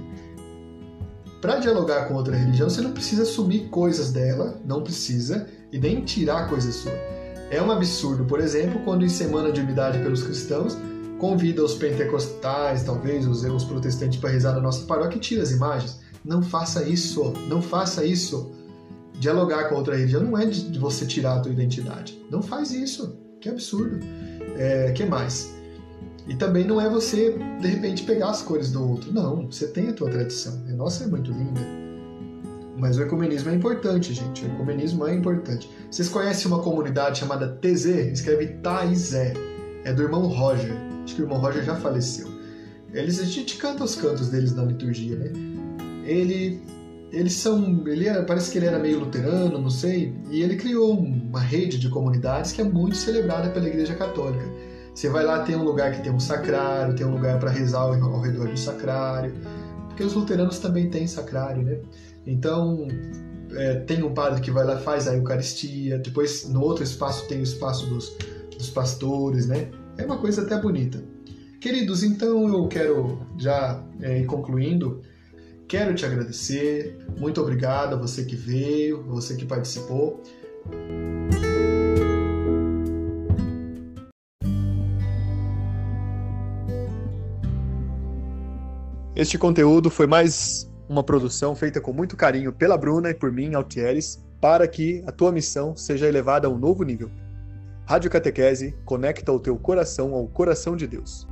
[1.43, 6.05] Para dialogar com outra religião, você não precisa assumir coisas dela, não precisa, e nem
[6.05, 6.95] tirar coisas suas.
[7.51, 10.79] É um absurdo, por exemplo, quando em Semana de Unidade pelos Cristãos,
[11.23, 15.53] convida os pentecostais, talvez, os, os protestantes para rezar na nossa paróquia e tira as
[15.53, 16.01] imagens.
[16.25, 18.51] Não faça isso, não faça isso.
[19.21, 22.21] Dialogar com outra religião não é de você tirar a tua identidade.
[22.29, 23.17] Não faz isso.
[23.41, 24.01] Que absurdo.
[24.59, 25.55] É, que mais?
[26.27, 29.13] E também não é você, de repente, pegar as cores do outro.
[29.13, 30.61] Não, você tem a tua tradição.
[30.69, 31.61] A nossa é muito linda.
[32.77, 34.45] Mas o ecumenismo é importante, gente.
[34.45, 35.71] O ecumenismo é importante.
[35.89, 37.87] Vocês conhecem uma comunidade chamada TZ?
[38.13, 39.35] Escreve Taizé.
[39.85, 40.92] É do irmão Roger.
[41.05, 42.29] Acho que o irmão Roger já faleceu.
[42.93, 45.33] Eles, a gente canta os cantos deles na liturgia, né?
[46.05, 46.63] ele
[47.13, 50.99] eles são, ele é, parece que ele era meio luterano, não sei, e ele criou
[50.99, 54.43] uma rede de comunidades que é muito celebrada pela Igreja Católica.
[54.95, 57.81] Você vai lá, tem um lugar que tem um sacrário, tem um lugar para rezar
[57.81, 59.35] ao, ao redor do sacrário,
[59.89, 61.81] porque os luteranos também têm sacrário, né?
[62.27, 62.89] Então,
[63.55, 67.41] é, tem um padre que vai lá faz a Eucaristia, depois no outro espaço tem
[67.41, 68.17] o espaço dos,
[68.57, 69.69] dos pastores, né?
[69.97, 71.03] É uma coisa até bonita.
[71.61, 75.01] Queridos, então eu quero já é, ir concluindo.
[75.69, 76.99] Quero te agradecer.
[77.19, 80.23] Muito obrigado a você que veio, a você que participou.
[89.15, 93.55] Este conteúdo foi mais uma produção feita com muito carinho pela Bruna e por mim,
[93.55, 97.09] Altieres, para que a tua missão seja elevada a um novo nível.
[97.85, 101.27] Rádio Catequese conecta o teu coração ao coração de Deus.